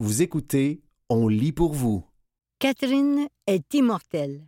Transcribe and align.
Vous 0.00 0.22
écoutez 0.22 0.80
On 1.08 1.26
lit 1.26 1.50
pour 1.50 1.72
vous. 1.72 2.06
Catherine 2.60 3.28
est 3.48 3.74
immortelle. 3.74 4.46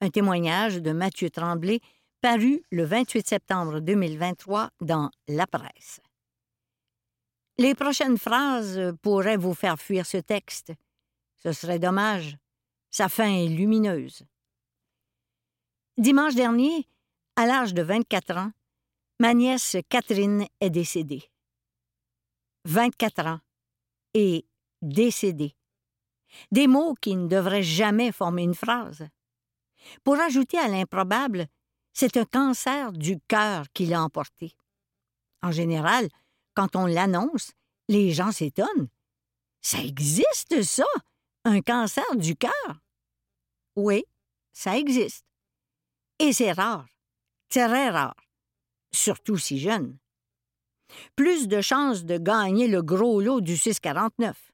Un 0.00 0.10
témoignage 0.10 0.76
de 0.76 0.92
Mathieu 0.92 1.28
Tremblay 1.28 1.80
paru 2.20 2.62
le 2.70 2.84
28 2.84 3.26
septembre 3.26 3.80
2023 3.80 4.70
dans 4.80 5.10
La 5.26 5.48
Presse. 5.48 6.00
Les 7.58 7.74
prochaines 7.74 8.16
phrases 8.16 8.94
pourraient 9.02 9.36
vous 9.36 9.54
faire 9.54 9.76
fuir 9.76 10.06
ce 10.06 10.18
texte. 10.18 10.72
Ce 11.34 11.50
serait 11.50 11.80
dommage. 11.80 12.36
Sa 12.90 13.08
fin 13.08 13.28
est 13.28 13.48
lumineuse. 13.48 14.22
Dimanche 15.98 16.36
dernier, 16.36 16.86
à 17.34 17.46
l'âge 17.46 17.74
de 17.74 17.82
24 17.82 18.36
ans, 18.36 18.52
ma 19.18 19.34
nièce 19.34 19.78
Catherine 19.88 20.46
est 20.60 20.70
décédée. 20.70 21.24
24 22.66 23.26
ans 23.26 23.40
et 24.14 24.44
décédée. 24.82 25.56
Des 26.52 26.66
mots 26.66 26.94
qui 27.00 27.16
ne 27.16 27.28
devraient 27.28 27.62
jamais 27.62 28.12
former 28.12 28.42
une 28.42 28.54
phrase. 28.54 29.08
Pour 30.04 30.18
ajouter 30.20 30.58
à 30.58 30.68
l'improbable, 30.68 31.46
c'est 31.92 32.16
un 32.16 32.24
cancer 32.24 32.92
du 32.92 33.18
cœur 33.28 33.66
qui 33.72 33.86
l'a 33.86 34.02
emporté. 34.02 34.54
En 35.42 35.50
général, 35.50 36.08
quand 36.54 36.76
on 36.76 36.86
l'annonce, 36.86 37.52
les 37.88 38.12
gens 38.12 38.32
s'étonnent. 38.32 38.88
Ça 39.62 39.78
existe, 39.78 40.62
ça? 40.62 40.84
Un 41.44 41.60
cancer 41.60 42.16
du 42.16 42.36
cœur? 42.36 42.80
Oui, 43.76 44.04
ça 44.52 44.78
existe. 44.78 45.24
Et 46.18 46.32
c'est 46.32 46.52
rare, 46.52 46.86
très 47.48 47.88
rare, 47.88 48.16
surtout 48.92 49.38
si 49.38 49.58
jeune. 49.58 49.98
Plus 51.16 51.48
de 51.48 51.60
chances 51.60 52.04
de 52.04 52.18
gagner 52.18 52.68
le 52.68 52.82
gros 52.82 53.20
lot 53.20 53.40
du 53.40 53.56
649. 53.56 54.49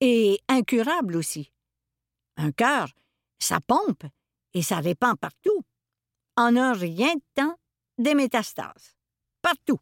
Et 0.00 0.40
incurable 0.48 1.16
aussi. 1.16 1.52
Un 2.36 2.52
cœur, 2.52 2.88
ça 3.38 3.60
pompe 3.60 4.04
et 4.54 4.62
ça 4.62 4.78
répand 4.78 5.18
partout. 5.18 5.64
En 6.36 6.56
un 6.56 6.72
rien 6.72 7.14
de 7.14 7.22
temps, 7.34 7.58
des 7.98 8.14
métastases. 8.14 8.96
Partout. 9.42 9.80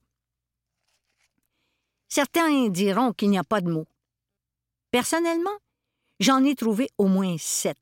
Certains 2.08 2.68
diront 2.68 3.12
qu'il 3.12 3.30
n'y 3.30 3.38
a 3.38 3.44
pas 3.44 3.60
de 3.60 3.70
mots. 3.70 3.88
Personnellement, 4.90 5.58
j'en 6.18 6.42
ai 6.44 6.54
trouvé 6.54 6.88
au 6.96 7.08
moins 7.08 7.36
sept. 7.38 7.76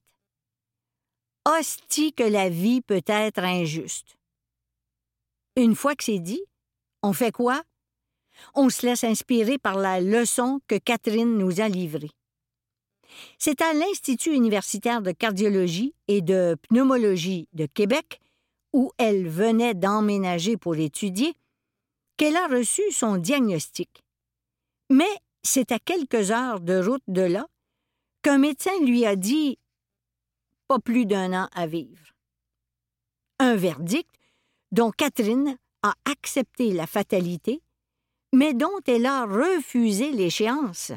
Hostie 1.47 2.13
que 2.13 2.25
la 2.25 2.49
vie 2.49 2.81
peut 2.81 3.03
être 3.07 3.45
injuste. 3.45 4.17
Une 5.57 5.77
fois 5.77 5.95
que 5.95 6.03
c'est 6.03 6.19
dit, 6.19 6.43
on 7.03 7.13
fait 7.13 7.31
quoi? 7.31 7.63
On 8.55 8.71
se 8.71 8.87
laisse 8.87 9.05
inspirer 9.05 9.59
par 9.59 9.77
la 9.77 10.01
leçon 10.01 10.61
que 10.67 10.79
Catherine 10.79 11.39
nous 11.39 11.61
a 11.61 11.69
livrée. 11.69 12.11
C'est 13.39 13.61
à 13.63 13.73
l'Institut 13.73 14.35
universitaire 14.35 15.03
de 15.03 15.13
cardiologie 15.13 15.95
et 16.09 16.23
de 16.23 16.57
pneumologie 16.69 17.49
de 17.53 17.67
Québec, 17.67 18.21
où 18.73 18.91
elle 18.99 19.29
venait 19.29 19.75
d'emménager 19.75 20.57
pour 20.57 20.77
étudier, 20.77 21.35
qu'elle 22.17 22.37
a 22.37 22.47
reçu 22.47 22.83
son 22.91 23.17
diagnostic. 23.17 24.05
Mais 24.91 25.11
c'est 25.43 25.73
à 25.73 25.79
quelques 25.79 26.31
heures 26.31 26.61
de 26.61 26.83
route 26.85 27.03
de 27.09 27.23
là 27.23 27.47
qu'un 28.23 28.39
médecin 28.39 28.73
lui 28.81 29.05
a 29.05 29.17
dit 29.17 29.59
pas 30.67 30.79
plus 30.79 31.07
d'un 31.07 31.33
an 31.33 31.49
à 31.55 31.67
vivre. 31.67 32.13
Un 33.39 33.55
verdict 33.57 34.11
dont 34.73 34.91
Catherine 34.91 35.57
a 35.83 35.95
accepté 36.07 36.73
la 36.73 36.87
fatalité, 36.87 37.61
mais 38.33 38.55
dont 38.55 38.81
elle 38.87 39.07
a 39.07 39.27
refusé 39.27 40.11
l'échéance. 40.11 40.93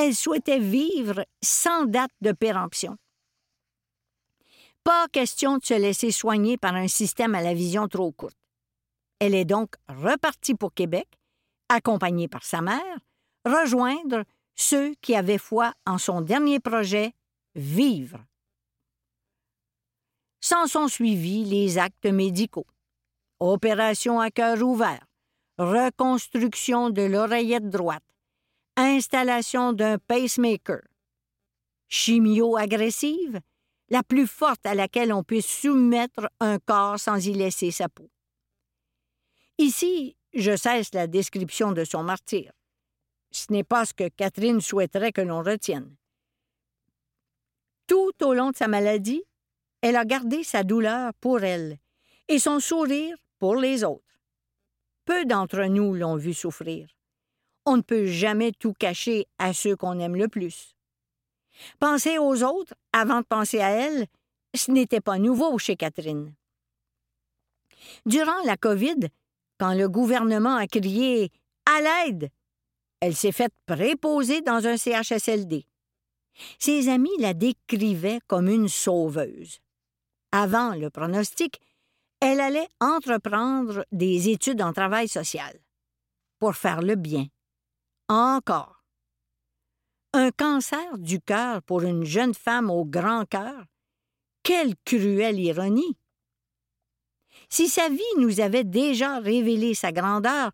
Elle 0.00 0.14
souhaitait 0.14 0.60
vivre 0.60 1.26
sans 1.42 1.84
date 1.84 2.12
de 2.20 2.30
péremption. 2.30 2.96
Pas 4.84 5.08
question 5.08 5.58
de 5.58 5.64
se 5.64 5.74
laisser 5.74 6.12
soigner 6.12 6.56
par 6.56 6.76
un 6.76 6.86
système 6.86 7.34
à 7.34 7.42
la 7.42 7.52
vision 7.52 7.88
trop 7.88 8.12
courte. 8.12 8.38
Elle 9.18 9.34
est 9.34 9.44
donc 9.44 9.74
repartie 9.88 10.54
pour 10.54 10.72
Québec 10.72 11.08
accompagnée 11.68 12.28
par 12.28 12.44
sa 12.44 12.60
mère, 12.60 13.00
rejoindre 13.44 14.22
ceux 14.54 14.94
qui 15.00 15.16
avaient 15.16 15.36
foi 15.36 15.74
en 15.84 15.98
son 15.98 16.20
dernier 16.20 16.60
projet, 16.60 17.12
vivre. 17.56 18.24
S'en 20.40 20.68
sont 20.68 20.86
suivis 20.86 21.44
les 21.44 21.76
actes 21.76 22.06
médicaux. 22.06 22.68
Opération 23.40 24.20
à 24.20 24.30
cœur 24.30 24.62
ouvert, 24.62 25.04
reconstruction 25.58 26.90
de 26.90 27.02
l'oreillette 27.02 27.68
droite, 27.68 28.07
installation 28.84 29.72
d'un 29.72 29.98
pacemaker, 29.98 30.82
chimio 31.88 32.56
agressive, 32.56 33.40
la 33.88 34.02
plus 34.02 34.26
forte 34.26 34.64
à 34.66 34.74
laquelle 34.74 35.12
on 35.12 35.22
puisse 35.22 35.46
soumettre 35.46 36.28
un 36.40 36.58
corps 36.58 36.98
sans 36.98 37.26
y 37.26 37.32
laisser 37.32 37.70
sa 37.70 37.88
peau. 37.88 38.10
Ici, 39.58 40.16
je 40.34 40.56
cesse 40.56 40.92
la 40.94 41.06
description 41.06 41.72
de 41.72 41.84
son 41.84 42.02
martyr. 42.02 42.52
Ce 43.30 43.46
n'est 43.50 43.64
pas 43.64 43.84
ce 43.84 43.94
que 43.94 44.08
Catherine 44.08 44.60
souhaiterait 44.60 45.12
que 45.12 45.20
l'on 45.20 45.42
retienne. 45.42 45.96
Tout 47.86 48.12
au 48.22 48.34
long 48.34 48.50
de 48.50 48.56
sa 48.56 48.68
maladie, 48.68 49.24
elle 49.80 49.96
a 49.96 50.04
gardé 50.04 50.44
sa 50.44 50.62
douleur 50.62 51.14
pour 51.14 51.42
elle 51.42 51.78
et 52.28 52.38
son 52.38 52.60
sourire 52.60 53.16
pour 53.38 53.56
les 53.56 53.84
autres. 53.84 54.04
Peu 55.04 55.24
d'entre 55.24 55.64
nous 55.64 55.94
l'ont 55.94 56.16
vu 56.16 56.34
souffrir. 56.34 56.97
On 57.70 57.76
ne 57.76 57.82
peut 57.82 58.06
jamais 58.06 58.52
tout 58.52 58.72
cacher 58.72 59.26
à 59.38 59.52
ceux 59.52 59.76
qu'on 59.76 59.98
aime 60.00 60.16
le 60.16 60.28
plus. 60.28 60.74
Penser 61.78 62.16
aux 62.16 62.42
autres 62.42 62.72
avant 62.94 63.20
de 63.20 63.26
penser 63.26 63.60
à 63.60 63.68
elle, 63.68 64.06
ce 64.54 64.70
n'était 64.70 65.02
pas 65.02 65.18
nouveau 65.18 65.58
chez 65.58 65.76
Catherine. 65.76 66.32
Durant 68.06 68.42
la 68.46 68.56
COVID, 68.56 69.10
quand 69.58 69.74
le 69.74 69.86
gouvernement 69.86 70.56
a 70.56 70.66
crié 70.66 71.30
À 71.66 71.82
l'aide 71.82 72.30
elle 73.00 73.14
s'est 73.14 73.32
faite 73.32 73.52
préposer 73.66 74.40
dans 74.40 74.66
un 74.66 74.78
CHSLD. 74.78 75.66
Ses 76.58 76.88
amis 76.88 77.16
la 77.18 77.34
décrivaient 77.34 78.20
comme 78.26 78.48
une 78.48 78.68
sauveuse. 78.68 79.58
Avant 80.32 80.74
le 80.74 80.88
pronostic, 80.88 81.60
elle 82.20 82.40
allait 82.40 82.68
entreprendre 82.80 83.84
des 83.92 84.30
études 84.30 84.62
en 84.62 84.72
travail 84.72 85.06
social 85.06 85.60
pour 86.38 86.56
faire 86.56 86.80
le 86.80 86.94
bien. 86.94 87.26
Encore. 88.10 88.82
Un 90.14 90.30
cancer 90.30 90.96
du 90.96 91.20
cœur 91.20 91.62
pour 91.62 91.82
une 91.82 92.04
jeune 92.04 92.32
femme 92.32 92.70
au 92.70 92.86
grand 92.86 93.26
cœur? 93.26 93.66
Quelle 94.42 94.74
cruelle 94.86 95.38
ironie! 95.38 95.98
Si 97.50 97.68
sa 97.68 97.90
vie 97.90 98.00
nous 98.16 98.40
avait 98.40 98.64
déjà 98.64 99.18
révélé 99.18 99.74
sa 99.74 99.92
grandeur, 99.92 100.52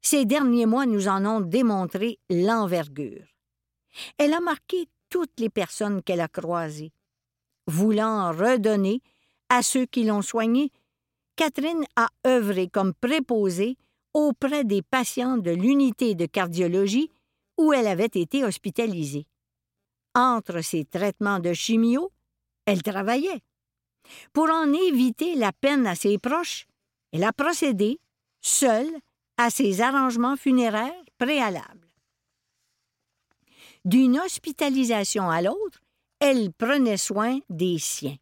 ces 0.00 0.24
derniers 0.24 0.64
mois 0.64 0.86
nous 0.86 1.08
en 1.08 1.26
ont 1.26 1.40
démontré 1.40 2.18
l'envergure. 2.30 3.26
Elle 4.16 4.32
a 4.32 4.40
marqué 4.40 4.88
toutes 5.10 5.38
les 5.38 5.50
personnes 5.50 6.02
qu'elle 6.02 6.22
a 6.22 6.28
croisées. 6.28 6.92
Voulant 7.66 8.30
redonner 8.32 9.02
à 9.50 9.62
ceux 9.62 9.84
qui 9.84 10.04
l'ont 10.04 10.22
soignée, 10.22 10.72
Catherine 11.36 11.84
a 11.96 12.08
œuvré 12.26 12.68
comme 12.68 12.94
préposée 12.94 13.76
auprès 14.14 14.64
des 14.64 14.82
patients 14.82 15.36
de 15.36 15.50
l'unité 15.50 16.14
de 16.14 16.26
cardiologie 16.26 17.10
où 17.58 17.72
elle 17.72 17.86
avait 17.86 18.04
été 18.06 18.44
hospitalisée. 18.44 19.26
Entre 20.14 20.60
ses 20.62 20.84
traitements 20.84 21.40
de 21.40 21.52
chimio, 21.52 22.10
elle 22.66 22.82
travaillait. 22.82 23.42
Pour 24.32 24.48
en 24.50 24.72
éviter 24.72 25.34
la 25.34 25.52
peine 25.52 25.86
à 25.86 25.94
ses 25.94 26.18
proches, 26.18 26.66
elle 27.12 27.24
a 27.24 27.32
procédé, 27.32 28.00
seule, 28.40 28.90
à 29.36 29.50
ses 29.50 29.80
arrangements 29.80 30.36
funéraires 30.36 31.04
préalables. 31.18 31.88
D'une 33.84 34.18
hospitalisation 34.18 35.30
à 35.30 35.40
l'autre, 35.40 35.80
elle 36.20 36.52
prenait 36.52 36.96
soin 36.96 37.38
des 37.48 37.78
siens. 37.78 38.16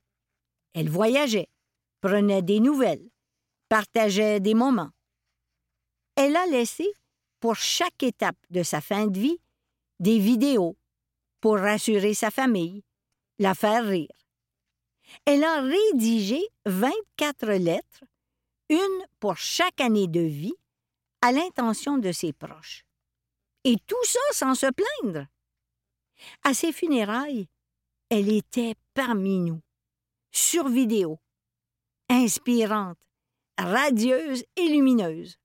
Elle 0.75 0.91
voyageait, 0.91 1.49
prenait 2.01 2.43
des 2.43 2.61
nouvelles, 2.61 3.09
partageait 3.69 4.41
des 4.41 4.55
moments. 4.55 4.91
Elle 6.17 6.37
a 6.37 6.47
laissé, 6.47 6.87
pour 7.41 7.57
chaque 7.57 8.03
étape 8.03 8.39
de 8.51 8.63
sa 8.63 8.81
fin 8.81 9.07
de 9.07 9.19
vie, 9.19 9.39
des 10.01 10.19
vidéos 10.19 10.77
pour 11.41 11.59
rassurer 11.59 12.15
sa 12.15 12.31
famille, 12.31 12.83
la 13.39 13.55
faire 13.55 13.87
rire. 13.87 14.09
Elle 15.25 15.45
a 15.45 15.61
rédigé 15.61 16.41
24 16.65 17.47
lettres, 17.53 18.05
une 18.69 19.07
pour 19.21 19.37
chaque 19.37 19.81
année 19.81 20.09
de 20.09 20.21
vie, 20.21 20.55
à 21.23 21.33
l'intention 21.33 21.99
de 21.99 22.13
ses 22.13 22.33
proches. 22.33 22.85
Et 23.65 23.77
tout 23.87 24.05
ça 24.05 24.19
sans 24.33 24.55
se 24.55 24.67
plaindre. 24.67 25.27
À 26.43 26.55
ses 26.55 26.73
funérailles, 26.73 27.49
elle 28.09 28.33
était 28.33 28.75
parmi 28.95 29.39
nous, 29.39 29.61
sur 30.31 30.69
vidéo, 30.69 31.21
inspirante, 32.09 32.99
radieuse 33.59 34.45
et 34.57 34.69
lumineuse. 34.69 35.39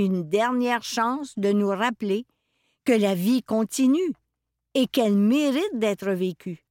Une 0.00 0.28
dernière 0.28 0.84
chance 0.84 1.36
de 1.36 1.50
nous 1.50 1.70
rappeler 1.70 2.24
que 2.84 2.92
la 2.92 3.16
vie 3.16 3.42
continue 3.42 4.12
et 4.74 4.86
qu'elle 4.86 5.16
mérite 5.16 5.74
d'être 5.74 6.12
vécue. 6.12 6.64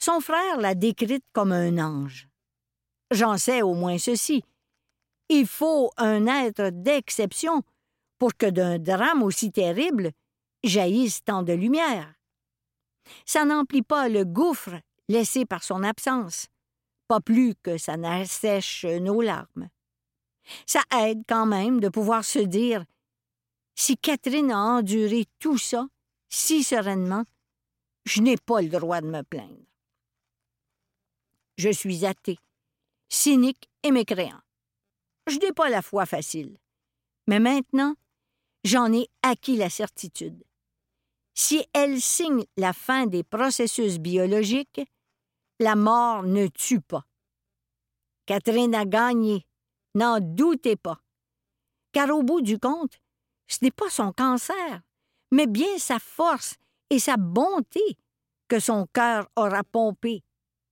Son 0.00 0.20
frère 0.20 0.58
l'a 0.58 0.74
décrite 0.74 1.22
comme 1.32 1.52
un 1.52 1.78
ange. 1.78 2.26
J'en 3.12 3.38
sais 3.38 3.62
au 3.62 3.74
moins 3.74 3.98
ceci. 3.98 4.42
Il 5.28 5.46
faut 5.46 5.92
un 5.96 6.26
être 6.26 6.70
d'exception 6.70 7.62
pour 8.18 8.34
que 8.36 8.46
d'un 8.46 8.80
drame 8.80 9.22
aussi 9.22 9.52
terrible 9.52 10.10
jaillisse 10.64 11.22
tant 11.22 11.44
de 11.44 11.52
lumière. 11.52 12.12
Ça 13.24 13.44
n'emplit 13.44 13.82
pas 13.82 14.08
le 14.08 14.24
gouffre 14.24 14.80
laissé 15.08 15.46
par 15.46 15.62
son 15.62 15.84
absence, 15.84 16.48
pas 17.06 17.20
plus 17.20 17.54
que 17.62 17.78
ça 17.78 17.96
n'assèche 17.96 18.84
nos 18.84 19.20
larmes. 19.22 19.68
Ça 20.66 20.82
aide 21.02 21.22
quand 21.28 21.46
même 21.46 21.80
de 21.80 21.88
pouvoir 21.88 22.24
se 22.24 22.38
dire 22.38 22.84
si 23.74 23.96
Catherine 23.96 24.52
a 24.52 24.58
enduré 24.58 25.26
tout 25.38 25.58
ça 25.58 25.88
si 26.28 26.64
sereinement, 26.64 27.24
je 28.04 28.20
n'ai 28.20 28.36
pas 28.36 28.60
le 28.60 28.68
droit 28.68 29.00
de 29.00 29.06
me 29.06 29.22
plaindre. 29.22 29.64
Je 31.56 31.70
suis 31.70 32.04
athée, 32.04 32.38
cynique 33.08 33.68
et 33.82 33.92
mécréant. 33.92 34.40
Je 35.26 35.38
n'ai 35.38 35.52
pas 35.52 35.68
la 35.68 35.80
foi 35.80 36.06
facile. 36.06 36.58
Mais 37.28 37.38
maintenant, 37.38 37.94
j'en 38.64 38.92
ai 38.92 39.08
acquis 39.22 39.56
la 39.56 39.70
certitude. 39.70 40.42
Si 41.34 41.64
elle 41.72 42.00
signe 42.00 42.44
la 42.56 42.72
fin 42.72 43.06
des 43.06 43.22
processus 43.22 43.98
biologiques, 43.98 44.82
la 45.60 45.76
mort 45.76 46.22
ne 46.22 46.46
tue 46.48 46.80
pas. 46.80 47.06
Catherine 48.26 48.74
a 48.74 48.84
gagné, 48.84 49.46
n'en 49.94 50.20
doutez 50.20 50.76
pas. 50.76 51.00
Car 51.92 52.10
au 52.10 52.22
bout 52.22 52.40
du 52.40 52.58
compte, 52.58 53.00
ce 53.46 53.58
n'est 53.62 53.70
pas 53.70 53.90
son 53.90 54.12
cancer, 54.12 54.80
mais 55.30 55.46
bien 55.46 55.78
sa 55.78 55.98
force 55.98 56.56
et 56.90 56.98
sa 56.98 57.16
bonté 57.16 57.96
que 58.48 58.58
son 58.60 58.86
cœur 58.92 59.28
aura 59.36 59.64
pompé 59.64 60.22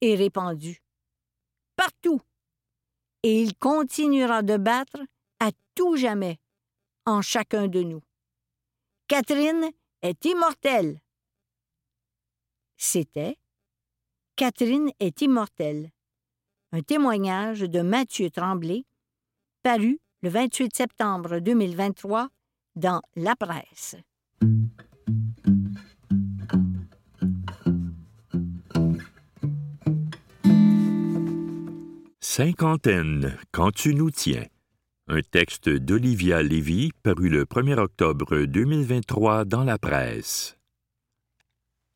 et 0.01 0.15
répandu. 0.15 0.83
Partout. 1.77 2.21
Et 3.23 3.41
il 3.41 3.57
continuera 3.57 4.43
de 4.43 4.57
battre 4.57 5.01
à 5.39 5.51
tout 5.75 5.97
jamais 5.97 6.39
en 7.07 7.23
chacun 7.23 7.69
de 7.69 7.83
nous. 7.83 8.03
Catherine 9.07 9.71
est 10.03 10.25
immortelle. 10.25 11.01
C'était 12.77 13.39
Catherine 14.37 14.91
est 14.99 15.21
immortelle. 15.23 15.93
Un 16.73 16.81
témoignage 16.81 17.61
de 17.61 17.83
Mathieu 17.83 18.31
Tremblay, 18.31 18.85
paru 19.63 20.01
le 20.23 20.29
28 20.29 20.75
septembre 20.75 21.39
2023 21.39 22.29
dans 22.75 23.01
La 23.15 23.37
Presse. 23.37 23.97
Cinquantaine, 32.21 33.37
quand 33.53 33.71
tu 33.71 33.95
nous 33.95 34.11
tiens. 34.11 34.47
Un 35.07 35.21
texte 35.21 35.69
d'Olivia 35.69 36.43
Lévy 36.43 36.91
paru 37.03 37.29
le 37.29 37.45
1er 37.45 37.79
octobre 37.79 38.45
2023 38.45 39.45
dans 39.45 39.65
la 39.65 39.79
presse. 39.79 40.57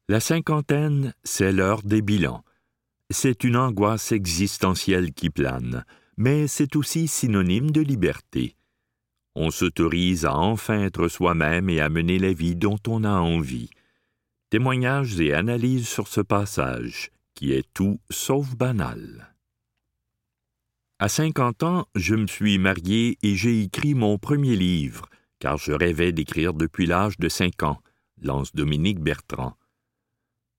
La 0.09 0.21
cinquantaine, 0.21 1.15
c'est 1.25 1.53
l'heure 1.53 1.83
des 1.83 2.03
bilans. 2.03 2.45
C'est 3.11 3.45
une 3.45 3.57
angoisse 3.57 4.13
existentielle 4.13 5.13
qui 5.13 5.31
plane, 5.31 5.85
mais 6.17 6.47
c'est 6.47 6.77
aussi 6.77 7.09
synonyme 7.09 7.71
de 7.71 7.81
liberté. 7.81 8.57
On 9.35 9.51
s'autorise 9.51 10.25
à 10.25 10.37
enfin 10.37 10.81
être 10.81 11.09
soi-même 11.09 11.69
et 11.69 11.81
à 11.81 11.91
mener 11.91 12.19
la 12.19 12.33
vie 12.33 12.57
dont 12.57 12.79
on 12.89 13.05
a 13.05 13.19
envie. 13.19 13.69
Témoignages 14.49 15.21
et 15.21 15.35
analyses 15.35 15.89
sur 15.89 16.09
ce 16.09 16.23
passage, 16.23 17.11
qui 17.35 17.53
est 17.53 17.67
tout 17.75 18.01
sauf 18.09 18.57
banal. 18.57 19.35
À 20.99 21.11
cinquante 21.11 21.63
ans, 21.63 21.87
je 21.95 22.15
me 22.15 22.27
suis 22.27 22.57
marié 22.57 23.19
et 23.23 23.35
j'ai 23.35 23.61
écrit 23.61 23.93
mon 23.93 24.17
premier 24.17 24.57
livre, 24.57 25.11
car 25.39 25.59
je 25.59 25.73
rêvais 25.73 26.13
d'écrire 26.13 26.55
depuis 26.55 26.87
l'âge 26.87 27.19
de 27.19 27.29
cinq 27.29 27.63
ans, 27.63 27.83
lance 28.23 28.55
Dominique 28.55 29.01
Bertrand. 29.01 29.55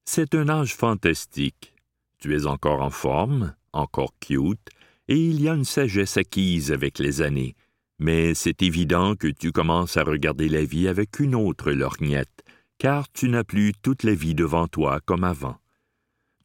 C'est 0.06 0.36
un 0.36 0.48
âge 0.50 0.76
fantastique. 0.76 1.74
Tu 2.20 2.36
es 2.36 2.46
encore 2.46 2.84
en 2.84 2.92
forme, 2.92 3.56
encore 3.74 4.14
cute, 4.20 4.70
et 5.08 5.18
il 5.18 5.42
y 5.42 5.50
a 5.50 5.54
une 5.54 5.66
sagesse 5.66 6.18
acquise 6.18 6.72
avec 6.72 7.00
les 7.00 7.22
années, 7.22 7.56
mais 8.00 8.34
c'est 8.34 8.62
évident 8.62 9.16
que 9.16 9.28
tu 9.28 9.52
commences 9.52 9.98
à 9.98 10.04
regarder 10.04 10.50
la 10.50 10.64
vie 10.64 10.88
avec 10.88 11.20
une 11.20 11.36
autre 11.36 11.72
lorgnette, 11.72 12.44
car 12.78 13.12
tu 13.12 13.30
n'as 13.30 13.44
plus 13.44 13.74
toute 13.82 14.04
la 14.04 14.14
vie 14.14 14.36
devant 14.36 14.68
toi 14.68 15.00
comme 15.06 15.24
avant. 15.24 15.58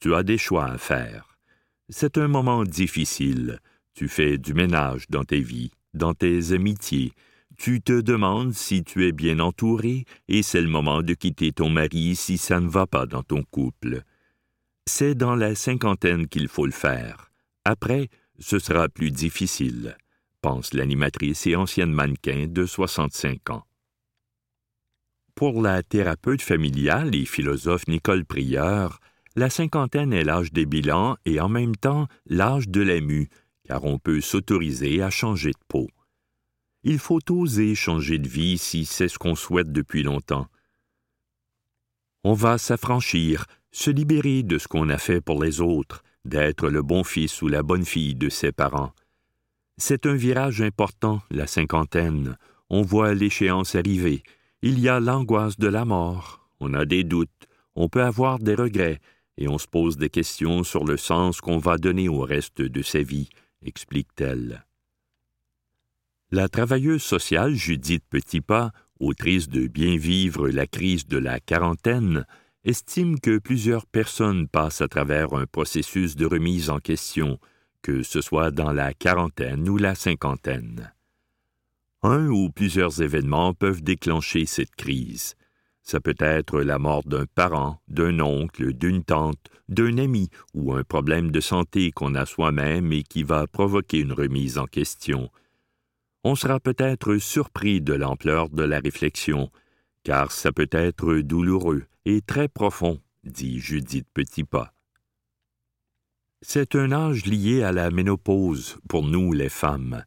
Tu 0.01 0.15
as 0.15 0.23
des 0.23 0.39
choix 0.39 0.67
à 0.67 0.79
faire. 0.79 1.37
C'est 1.89 2.17
un 2.17 2.29
moment 2.29 2.65
difficile. 2.65 3.61
Tu 3.95 4.09
fais 4.09 4.39
du 4.39 4.55
ménage 4.55 5.07
dans 5.11 5.25
tes 5.25 5.41
vies, 5.41 5.71
dans 5.93 6.15
tes 6.15 6.53
amitiés. 6.53 7.13
Tu 7.59 7.83
te 7.83 8.01
demandes 8.01 8.55
si 8.55 8.83
tu 8.83 9.07
es 9.07 9.13
bien 9.13 9.39
entouré, 9.39 10.07
et 10.29 10.43
c'est 10.43 10.63
le 10.63 10.69
moment 10.69 11.03
de 11.03 11.13
quitter 11.13 11.53
ton 11.53 11.69
mari 11.69 12.17
si 12.17 12.39
ça 12.39 12.61
ne 12.61 12.69
va 12.69 12.87
pas 12.87 13.05
dans 13.07 13.23
ton 13.23 13.43
couple. 13.43 14.03
C'est 14.87 15.15
dans 15.15 15.37
la 15.37 15.55
cinquantaine 15.55 16.29
qu'il 16.29 16.49
faut 16.49 16.67
le 16.67 16.73
faire. 16.73 17.31
Après, 17.65 18.09
ce 18.43 18.59
sera 18.59 18.89
plus 18.89 19.11
difficile 19.11 19.97
pense 20.43 20.75
l'animatrice 20.75 21.47
et 21.47 21.57
ancienne 21.57 21.93
mannequin 21.93 22.47
de 22.49 22.67
65 22.67 23.49
ans. 23.51 23.65
Pour 25.35 25.63
la 25.63 25.83
thérapeute 25.83 26.43
familiale 26.43 27.15
et 27.15 27.25
philosophe 27.25 27.87
Nicole 27.89 28.27
Prieur, 28.27 28.99
la 29.35 29.49
cinquantaine 29.49 30.13
est 30.13 30.25
l'âge 30.25 30.53
des 30.53 30.67
bilans 30.67 31.17
et 31.25 31.41
en 31.41 31.49
même 31.49 31.75
temps 31.75 32.07
l'âge 32.27 32.69
de 32.69 32.83
l'ému, 32.83 33.31
car 33.65 33.85
on 33.85 33.99
peut 33.99 34.21
s'autoriser 34.21 35.01
à 35.01 35.09
changer 35.09 35.53
de 35.53 35.65
peau. 35.69 35.89
Il 36.83 36.99
faut 36.99 37.21
oser 37.31 37.75
changer 37.75 38.19
de 38.19 38.29
vie 38.29 38.59
si 38.59 38.85
c'est 38.85 39.09
ce 39.09 39.19
qu'on 39.19 39.37
souhaite 39.37 39.73
depuis 39.73 40.03
longtemps. 40.03 40.49
On 42.25 42.35
va 42.35 42.59
s'affranchir, 42.59 43.47
se 43.71 43.91
libérer 43.91 44.43
de 44.43 44.59
ce 44.59 44.69
qu'on 44.69 44.91
a 44.91 44.99
fait 44.99 45.21
pour 45.21 45.43
les 45.43 45.61
autres, 45.61 46.03
d'être 46.25 46.69
le 46.69 46.83
bon 46.83 47.05
fils 47.05 47.43
ou 47.43 47.49
la 47.49 47.63
bonne 47.63 47.85
fille 47.85 48.15
de 48.15 48.29
ses 48.29 48.53
parents. 48.53 48.93
C'est 49.77 50.07
un 50.07 50.15
virage 50.15 50.61
important, 50.61 51.23
la 51.31 51.47
cinquantaine. 51.47 52.37
On 52.71 52.83
voit 52.83 53.15
l'échéance 53.15 53.75
arriver. 53.75 54.23
Il 54.63 54.79
y 54.79 54.89
a 54.89 55.01
l'angoisse 55.01 55.59
de 55.59 55.69
la 55.69 55.85
mort. 55.85 56.49
On 56.61 56.75
a 56.75 56.85
des 56.85 57.05
doutes. 57.05 57.49
On 57.75 57.89
peut 57.89 58.03
avoir 58.03 58.39
des 58.39 58.55
regrets. 58.55 59.01
Et 59.39 59.49
on 59.49 59.59
se 59.59 59.67
pose 59.67 59.97
des 59.97 60.11
questions 60.11 60.63
sur 60.63 60.85
le 60.85 60.97
sens 60.97 61.41
qu'on 61.41 61.59
va 61.59 61.79
donner 61.79 62.09
au 62.09 62.21
reste 62.21 62.61
de 62.61 62.83
sa 62.83 63.03
vie, 63.03 63.29
explique-t-elle. 63.65 64.65
La 66.31 66.49
travailleuse 66.49 67.03
sociale 67.03 67.55
Judith 67.55 68.05
Petitpas, 68.09 68.71
autrice 69.01 69.49
de 69.49 69.67
Bien 69.67 69.97
vivre 69.97 70.49
la 70.49 70.67
crise 70.67 71.07
de 71.07 71.19
la 71.19 71.41
quarantaine, 71.41 72.25
estime 72.65 73.19
que 73.19 73.39
plusieurs 73.39 73.87
personnes 73.87 74.47
passent 74.49 74.81
à 74.81 74.89
travers 74.89 75.35
un 75.35 75.47
processus 75.47 76.15
de 76.17 76.27
remise 76.27 76.71
en 76.71 76.79
question, 76.79 77.39
que 77.83 78.03
ce 78.03 78.21
soit 78.21 78.51
dans 78.51 78.73
la 78.73 78.95
quarantaine 78.95 79.69
ou 79.69 79.77
la 79.77 79.95
cinquantaine. 79.95 80.93
Un 82.03 82.29
ou 82.29 82.51
plusieurs 82.51 83.03
événements 83.03 83.55
peuvent 83.55 83.83
déclencher 83.83 84.47
cette 84.47 84.75
crise. 84.77 85.35
Ça 85.83 86.01
peut 86.01 86.17
être 86.19 86.61
la 86.61 86.79
mort 86.79 87.03
d'un 87.05 87.27
parent, 87.27 87.81
d'un 87.89 88.21
oncle, 88.21 88.73
d'une 88.73 89.03
tante, 89.03 89.51
d'un 89.69 89.99
ami 89.99 90.29
ou 90.55 90.73
un 90.75 90.85
problème 90.85 91.33
de 91.33 91.41
santé 91.41 91.91
qu'on 91.91 92.15
a 92.15 92.25
soi-même 92.27 92.93
et 92.93 93.03
qui 93.03 93.25
va 93.25 93.49
provoquer 93.49 93.99
une 93.99 94.13
remise 94.13 94.59
en 94.59 94.67
question. 94.67 95.31
On 96.23 96.37
sera 96.37 96.61
peut-être 96.61 97.17
surpris 97.17 97.81
de 97.81 97.95
l'ampleur 97.95 98.49
de 98.49 98.63
la 98.63 98.79
réflexion, 98.79 99.51
car 100.05 100.33
ça 100.33 100.53
peut 100.53 100.69
être 100.71 101.15
douloureux 101.19 101.85
et 102.05 102.21
très 102.21 102.49
profond, 102.49 103.01
dit 103.25 103.61
Judith 103.61 104.07
Petitpas. 104.13 104.73
C'est 106.41 106.75
un 106.75 106.91
âge 106.91 107.25
lié 107.27 107.63
à 107.63 107.71
la 107.71 107.91
ménopause 107.91 108.79
pour 108.89 109.05
nous 109.07 109.33
les 109.33 109.49
femmes. 109.49 110.05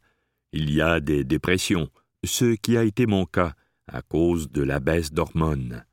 Il 0.52 0.70
y 0.70 0.82
a 0.82 1.00
des 1.00 1.24
dépressions, 1.24 1.88
ce 2.24 2.54
qui 2.56 2.76
a 2.76 2.84
été 2.84 3.06
mon 3.06 3.24
cas 3.24 3.54
à 3.88 4.02
cause 4.02 4.50
de 4.50 4.62
la 4.62 4.80
baisse 4.80 5.12
d'hormones. 5.12 5.84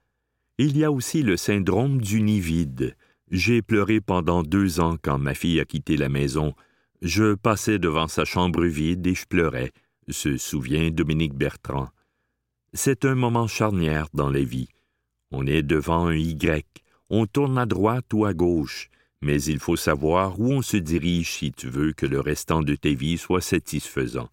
Il 0.58 0.78
y 0.78 0.84
a 0.84 0.92
aussi 0.92 1.24
le 1.24 1.38
syndrome 1.38 2.02
du 2.02 2.22
nid 2.22 2.42
vide. 2.42 2.96
J'ai 3.32 3.62
pleuré 3.62 4.02
pendant 4.02 4.44
deux 4.44 4.80
ans 4.80 4.98
quand 5.02 5.18
ma 5.18 5.34
fille 5.34 5.60
a 5.60 5.66
quitté 5.66 5.96
la 5.96 6.10
maison. 6.10 6.54
Je 7.02 7.36
passais 7.36 7.80
devant 7.80 8.08
sa 8.08 8.26
chambre 8.26 8.66
vide 8.66 9.08
et 9.08 9.16
je 9.16 9.26
pleurais, 9.26 9.72
se 10.10 10.38
souvient 10.38 10.92
Dominique 10.92 11.34
Bertrand. 11.34 11.90
C'est 12.76 13.06
un 13.06 13.14
moment 13.14 13.46
charnière 13.46 14.08
dans 14.16 14.32
la 14.32 14.44
vie. 14.44 14.68
On 15.30 15.46
est 15.46 15.62
devant 15.62 16.08
un 16.08 16.16
Y, 16.16 16.66
on 17.12 17.28
tourne 17.28 17.60
à 17.60 17.68
droite 17.68 18.12
ou 18.14 18.26
à 18.26 18.34
gauche, 18.34 18.90
mais 19.22 19.40
il 19.44 19.60
faut 19.60 19.76
savoir 19.76 20.40
où 20.40 20.52
on 20.52 20.64
se 20.64 20.78
dirige 20.78 21.34
si 21.34 21.52
tu 21.52 21.70
veux 21.70 21.94
que 21.94 22.08
le 22.08 22.20
restant 22.20 22.64
de 22.64 22.74
tes 22.74 22.96
vies 22.96 23.20
soit 23.20 23.42
satisfaisant. 23.42 24.30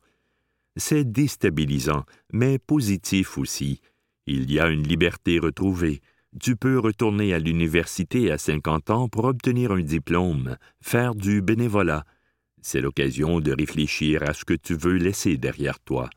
C'est 0.77 1.05
déstabilisant, 1.05 2.07
mais 2.33 2.59
positif 2.59 3.37
aussi. 3.37 3.83
Il 4.27 4.51
y 4.51 4.59
a 4.59 4.69
une 4.69 4.89
liberté 4.89 5.39
retrouvée. 5.39 6.01
Tu 6.41 6.57
peux 6.57 6.79
retourner 6.79 7.35
à 7.35 7.39
l'université 7.39 8.31
à 8.31 8.39
50 8.39 8.89
ans 8.89 9.09
pour 9.09 9.27
obtenir 9.27 9.73
un 9.73 9.83
diplôme, 9.83 10.57
faire 10.81 11.15
du 11.15 11.43
bénévolat. 11.43 12.07
C'est 12.63 12.81
l'occasion 12.81 13.41
de 13.41 13.53
réfléchir 13.53 14.23
à 14.23 14.33
ce 14.33 14.47
que 14.47 14.55
tu 14.55 14.75
veux 14.75 14.97
laisser 14.97 15.37
derrière 15.37 15.79
toi. 15.81 16.09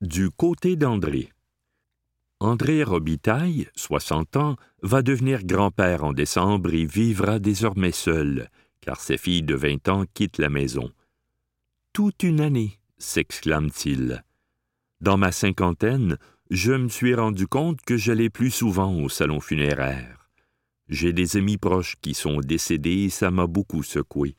Du 0.00 0.30
côté 0.30 0.76
d'André. 0.76 1.30
André 2.40 2.82
Robitaille, 2.84 3.68
60 3.76 4.36
ans, 4.36 4.56
va 4.80 5.02
devenir 5.02 5.44
grand-père 5.44 6.04
en 6.04 6.14
décembre 6.14 6.72
et 6.72 6.86
vivra 6.86 7.38
désormais 7.38 7.92
seul, 7.92 8.48
car 8.80 8.98
ses 8.98 9.18
filles 9.18 9.42
de 9.42 9.54
20 9.54 9.88
ans 9.88 10.04
quittent 10.14 10.38
la 10.38 10.48
maison. 10.48 10.90
Toute 11.92 12.22
une 12.22 12.40
année, 12.40 12.78
s'exclame-t-il. 12.96 14.24
Dans 15.02 15.18
ma 15.18 15.32
cinquantaine, 15.32 16.16
je 16.50 16.72
me 16.72 16.88
suis 16.88 17.14
rendu 17.14 17.46
compte 17.46 17.82
que 17.82 17.98
j'allais 17.98 18.30
plus 18.30 18.50
souvent 18.50 18.94
au 18.94 19.10
salon 19.10 19.38
funéraire. 19.38 20.30
J'ai 20.88 21.12
des 21.12 21.36
amis 21.36 21.58
proches 21.58 21.96
qui 22.00 22.14
sont 22.14 22.40
décédés 22.40 23.04
et 23.04 23.10
ça 23.10 23.30
m'a 23.30 23.46
beaucoup 23.46 23.82
secoué. 23.82 24.34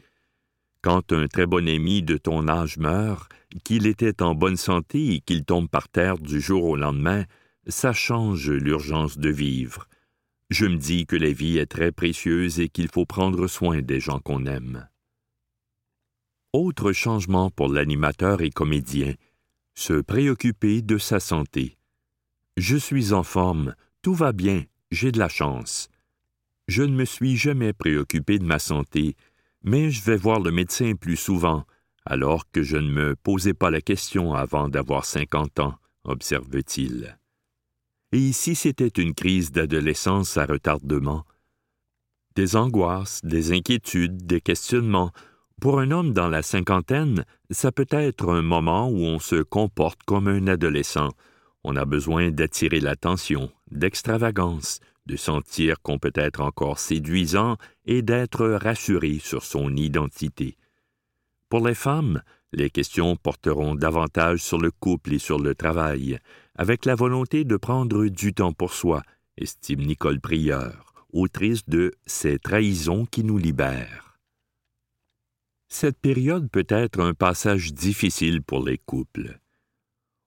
Quand 0.82 1.14
un 1.14 1.28
très 1.28 1.46
bon 1.46 1.68
ami 1.68 2.02
de 2.02 2.18
ton 2.18 2.48
âge 2.48 2.78
meurt, 2.78 3.32
qu'il 3.64 3.86
était 3.86 4.24
en 4.24 4.34
bonne 4.34 4.58
santé 4.58 5.14
et 5.14 5.20
qu'il 5.20 5.46
tombe 5.46 5.70
par 5.70 5.90
terre 5.90 6.18
du 6.18 6.42
jour 6.42 6.64
au 6.66 6.76
lendemain, 6.76 7.26
ça 7.68 7.94
change 7.94 8.50
l'urgence 8.50 9.20
de 9.20 9.30
vivre. 9.30 9.88
Je 10.50 10.66
me 10.66 10.78
dis 10.78 11.06
que 11.06 11.16
la 11.16 11.32
vie 11.32 11.60
est 11.60 11.68
très 11.68 11.92
précieuse 11.92 12.60
et 12.60 12.68
qu'il 12.68 12.88
faut 12.88 13.06
prendre 13.06 13.48
soin 13.48 13.82
des 13.82 14.00
gens 14.00 14.20
qu'on 14.20 14.46
aime. 14.46 14.88
Autre 16.52 16.92
changement 16.92 17.50
pour 17.52 17.70
l'animateur 17.70 18.42
et 18.42 18.50
comédien, 18.50 19.14
se 19.76 19.94
préoccuper 20.02 20.82
de 20.82 20.98
sa 20.98 21.20
santé. 21.20 21.78
Je 22.58 22.76
suis 22.76 23.14
en 23.14 23.24
forme, 23.24 23.76
tout 24.02 24.14
va 24.14 24.34
bien, 24.34 24.66
j'ai 24.92 25.12
de 25.12 25.20
la 25.20 25.30
chance. 25.30 25.90
Je 26.68 26.84
ne 26.84 26.94
me 26.94 27.06
suis 27.06 27.38
jamais 27.38 27.72
préoccupé 27.72 28.38
de 28.38 28.44
ma 28.44 28.60
santé, 28.60 29.16
mais 29.64 29.92
je 29.92 30.04
vais 30.04 30.18
voir 30.18 30.40
le 30.40 30.52
médecin 30.52 30.94
plus 30.96 31.18
souvent, 31.18 31.66
alors 32.06 32.50
que 32.52 32.64
je 32.64 32.78
ne 32.78 32.92
me 32.92 33.16
posais 33.16 33.54
pas 33.54 33.70
la 33.70 33.82
question 33.82 34.34
avant 34.34 34.70
d'avoir 34.70 35.06
cinquante 35.06 35.60
ans, 35.60 35.76
observe-t-il. 36.04 37.18
Et 38.12 38.34
si 38.34 38.56
c'était 38.56 38.88
une 38.88 39.14
crise 39.14 39.52
d'adolescence 39.52 40.36
à 40.38 40.46
retardement? 40.46 41.24
Des 42.36 42.56
angoisses, 42.56 43.22
des 43.24 43.54
inquiétudes, 43.54 44.26
des 44.26 44.42
questionnements. 44.42 45.12
Pour 45.62 45.80
un 45.80 45.92
homme 45.92 46.12
dans 46.12 46.28
la 46.28 46.42
cinquantaine, 46.42 47.24
ça 47.52 47.72
peut 47.72 47.88
être 47.90 48.30
un 48.30 48.42
moment 48.42 48.90
où 48.90 49.00
on 49.00 49.20
se 49.20 49.42
comporte 49.44 50.02
comme 50.04 50.28
un 50.28 50.48
adolescent. 50.48 51.10
On 51.64 51.76
a 51.76 51.86
besoin 51.86 52.32
d'attirer 52.32 52.80
l'attention, 52.80 53.52
d'extravagance, 53.70 54.80
de 55.12 55.18
sentir 55.18 55.82
qu'on 55.82 56.00
peut 56.00 56.14
être 56.16 56.40
encore 56.40 56.80
séduisant 56.80 57.58
et 57.86 58.02
d'être 58.02 58.48
rassuré 58.48 59.20
sur 59.20 59.44
son 59.44 59.76
identité. 59.76 60.56
Pour 61.50 61.68
les 61.68 61.76
femmes, 61.76 62.22
les 62.54 62.70
questions 62.70 63.18
porteront 63.18 63.76
davantage 63.76 64.42
sur 64.42 64.58
le 64.58 64.72
couple 64.72 65.14
et 65.14 65.20
sur 65.20 65.38
le 65.38 65.54
travail, 65.54 66.18
avec 66.56 66.86
la 66.86 66.96
volonté 66.96 67.44
de 67.44 67.58
prendre 67.58 68.08
du 68.08 68.34
temps 68.34 68.54
pour 68.54 68.74
soi, 68.74 69.04
estime 69.36 69.82
Nicole 69.82 70.22
Prieur, 70.22 70.94
autrice 71.12 71.68
de 71.68 71.92
Ces 72.06 72.40
trahisons 72.40 73.06
qui 73.06 73.26
nous 73.26 73.38
libèrent. 73.38 74.18
Cette 75.68 76.00
période 76.00 76.50
peut 76.50 76.68
être 76.70 77.02
un 77.02 77.14
passage 77.14 77.74
difficile 77.74 78.42
pour 78.42 78.64
les 78.64 78.78
couples. 78.78 79.40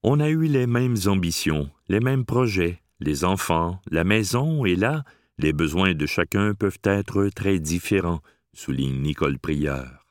On 0.02 0.20
a 0.20 0.28
eu 0.28 0.44
les 0.44 0.66
mêmes 0.66 0.96
ambitions, 1.06 1.70
les 1.88 2.00
mêmes 2.00 2.26
projets, 2.26 2.83
les 3.00 3.24
enfants, 3.24 3.80
la 3.90 4.04
maison, 4.04 4.64
et 4.64 4.76
là, 4.76 5.04
les 5.38 5.52
besoins 5.52 5.94
de 5.94 6.06
chacun 6.06 6.54
peuvent 6.54 6.80
être 6.84 7.28
très 7.34 7.58
différents, 7.58 8.20
souligne 8.52 9.00
Nicole 9.00 9.38
Prieur. 9.38 10.06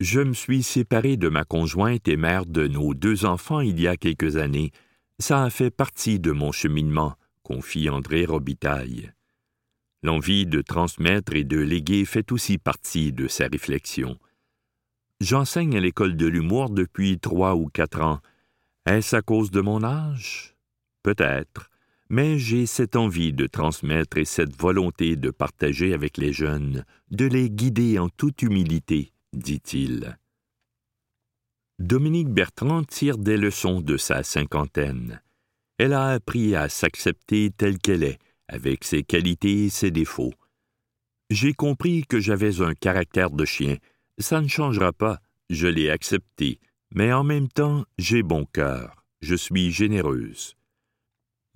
Je 0.00 0.20
me 0.20 0.34
suis 0.34 0.62
séparé 0.62 1.16
de 1.16 1.28
ma 1.28 1.44
conjointe 1.44 2.08
et 2.08 2.16
mère 2.16 2.46
de 2.46 2.66
nos 2.66 2.94
deux 2.94 3.24
enfants 3.24 3.60
il 3.60 3.80
y 3.80 3.88
a 3.88 3.96
quelques 3.96 4.36
années. 4.36 4.72
Ça 5.18 5.44
a 5.44 5.50
fait 5.50 5.70
partie 5.70 6.18
de 6.18 6.32
mon 6.32 6.52
cheminement, 6.52 7.14
confie 7.42 7.88
André 7.88 8.26
Robitaille. 8.26 9.12
L'envie 10.02 10.44
de 10.44 10.60
transmettre 10.60 11.34
et 11.34 11.44
de 11.44 11.58
léguer 11.58 12.04
fait 12.04 12.32
aussi 12.32 12.58
partie 12.58 13.12
de 13.12 13.28
sa 13.28 13.46
réflexion. 13.46 14.18
J'enseigne 15.20 15.76
à 15.76 15.80
l'école 15.80 16.16
de 16.16 16.26
l'humour 16.26 16.68
depuis 16.68 17.18
trois 17.18 17.54
ou 17.54 17.68
quatre 17.68 18.02
ans. 18.02 18.20
Est-ce 18.84 19.16
à 19.16 19.22
cause 19.22 19.50
de 19.50 19.62
mon 19.62 19.82
âge? 19.82 20.53
Peut-être, 21.04 21.70
mais 22.08 22.38
j'ai 22.38 22.66
cette 22.66 22.96
envie 22.96 23.32
de 23.32 23.46
transmettre 23.46 24.16
et 24.16 24.24
cette 24.24 24.58
volonté 24.58 25.16
de 25.16 25.30
partager 25.30 25.92
avec 25.92 26.16
les 26.16 26.32
jeunes, 26.32 26.84
de 27.10 27.26
les 27.26 27.50
guider 27.50 27.98
en 27.98 28.08
toute 28.08 28.42
humilité, 28.42 29.12
dit-il. 29.34 30.18
Dominique 31.78 32.30
Bertrand 32.30 32.84
tire 32.84 33.18
des 33.18 33.36
leçons 33.36 33.80
de 33.80 33.98
sa 33.98 34.22
cinquantaine. 34.22 35.20
Elle 35.76 35.92
a 35.92 36.08
appris 36.08 36.56
à 36.56 36.68
s'accepter 36.70 37.50
telle 37.50 37.78
qu'elle 37.78 38.02
est, 38.02 38.18
avec 38.48 38.84
ses 38.84 39.02
qualités 39.02 39.66
et 39.66 39.70
ses 39.70 39.90
défauts. 39.90 40.34
J'ai 41.28 41.52
compris 41.52 42.04
que 42.06 42.18
j'avais 42.18 42.62
un 42.62 42.74
caractère 42.74 43.30
de 43.30 43.44
chien. 43.44 43.76
Ça 44.18 44.40
ne 44.40 44.48
changera 44.48 44.92
pas, 44.92 45.20
je 45.50 45.66
l'ai 45.66 45.90
accepté, 45.90 46.60
mais 46.94 47.12
en 47.12 47.24
même 47.24 47.48
temps, 47.48 47.84
j'ai 47.98 48.22
bon 48.22 48.46
cœur, 48.46 49.04
je 49.20 49.34
suis 49.34 49.70
généreuse. 49.70 50.56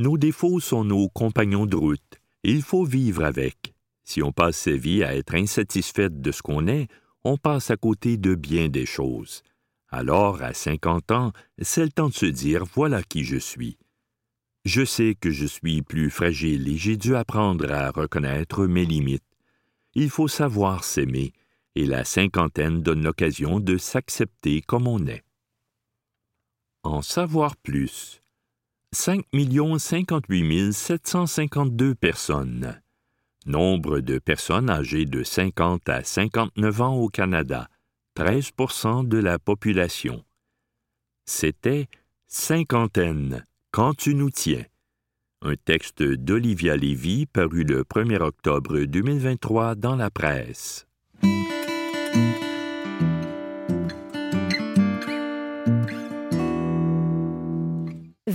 Nos 0.01 0.17
défauts 0.17 0.61
sont 0.61 0.85
nos 0.85 1.09
compagnons 1.09 1.67
de 1.67 1.77
route, 1.77 2.21
il 2.45 2.63
faut 2.63 2.85
vivre 2.85 3.25
avec. 3.25 3.75
Si 4.05 4.23
on 4.23 4.31
passe 4.31 4.57
sa 4.57 4.77
vie 4.77 5.03
à 5.03 5.17
être 5.17 5.35
insatisfaite 5.35 6.21
de 6.21 6.31
ce 6.31 6.41
qu'on 6.41 6.69
est, 6.69 6.87
on 7.25 7.37
passe 7.37 7.71
à 7.71 7.77
côté 7.77 8.17
de 8.17 8.35
bien 8.35 8.69
des 8.69 8.87
choses. 8.87 9.43
Alors, 9.91 10.43
à 10.43 10.55
cinquante 10.55 11.11
ans, 11.11 11.33
c'est 11.61 11.83
le 11.83 11.91
temps 11.91 12.09
de 12.09 12.15
se 12.15 12.27
dire 12.27 12.65
voilà 12.65 13.03
qui 13.03 13.25
je 13.25 13.39
suis. 13.39 13.77
Je 14.65 14.85
sais 14.85 15.17
que 15.19 15.31
je 15.31 15.47
suis 15.47 15.83
plus 15.83 16.11
fragile 16.11 16.69
et 16.69 16.77
j'ai 16.77 16.97
dû 16.97 17.17
apprendre 17.17 17.71
à 17.73 17.91
reconnaître 17.91 18.67
mes 18.67 18.85
limites. 18.85 19.25
Il 19.95 20.11
faut 20.11 20.29
savoir 20.29 20.85
s'aimer, 20.85 21.33
et 21.75 21.87
la 21.87 22.05
cinquantaine 22.05 22.83
donne 22.83 23.03
l'occasion 23.03 23.61
de 23.61 23.77
s'accepter 23.79 24.61
comme 24.63 24.87
on 24.87 25.07
est. 25.07 25.25
En 26.85 27.03
savoir 27.03 27.57
plus. 27.57 28.21
5 28.93 29.23
58 29.79 30.73
752 30.73 31.95
personnes. 31.95 32.81
Nombre 33.45 34.01
de 34.01 34.19
personnes 34.19 34.71
âgées 34.71 35.05
de 35.05 35.23
50 35.23 35.89
à 35.91 36.03
59 36.03 36.81
ans 36.81 36.95
au 36.97 37.09
Canada, 37.09 37.69
13% 38.17 39.07
de 39.07 39.19
la 39.19 39.39
population. 39.39 40.25
C'était 41.27 41.89
Cinquantaine, 42.29 43.45
quand 43.73 43.95
tu 43.95 44.15
nous 44.15 44.31
tiens. 44.31 44.65
Un 45.43 45.55
texte 45.57 46.03
d'Olivia 46.03 46.77
Lévy 46.77 47.27
paru 47.27 47.65
le 47.65 47.85
1er 47.85 48.23
octobre 48.23 48.81
2023 48.81 49.75
dans 49.75 49.97
la 49.97 50.11
presse. 50.11 50.87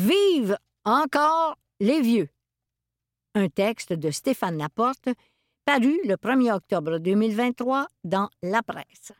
Vive 0.03 0.57
encore 0.83 1.55
les 1.79 2.01
vieux 2.01 2.27
un 3.35 3.47
texte 3.47 3.93
de 3.93 4.11
Stéphane 4.11 4.57
Laporte, 4.57 5.07
paru 5.63 5.97
le 6.03 6.15
1er 6.15 6.51
octobre 6.51 6.97
2023 6.97 7.87
dans 8.03 8.29
La 8.41 8.61
Presse. 8.61 9.13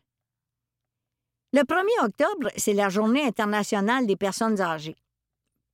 Le 1.54 1.62
1er 1.62 2.06
octobre, 2.06 2.50
c'est 2.58 2.74
la 2.74 2.90
Journée 2.90 3.24
internationale 3.24 4.06
des 4.06 4.18
personnes 4.18 4.60
âgées. 4.60 4.98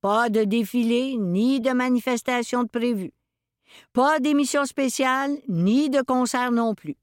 Pas 0.00 0.28
de 0.28 0.44
défilé 0.44 1.16
ni 1.16 1.60
de 1.60 1.72
manifestation 1.72 2.62
de 2.62 2.68
prévu. 2.68 3.12
Pas 3.92 4.20
d'émission 4.20 4.64
spéciale 4.64 5.38
ni 5.48 5.90
de 5.90 6.02
concert 6.02 6.52
non 6.52 6.76
plus. 6.76 6.96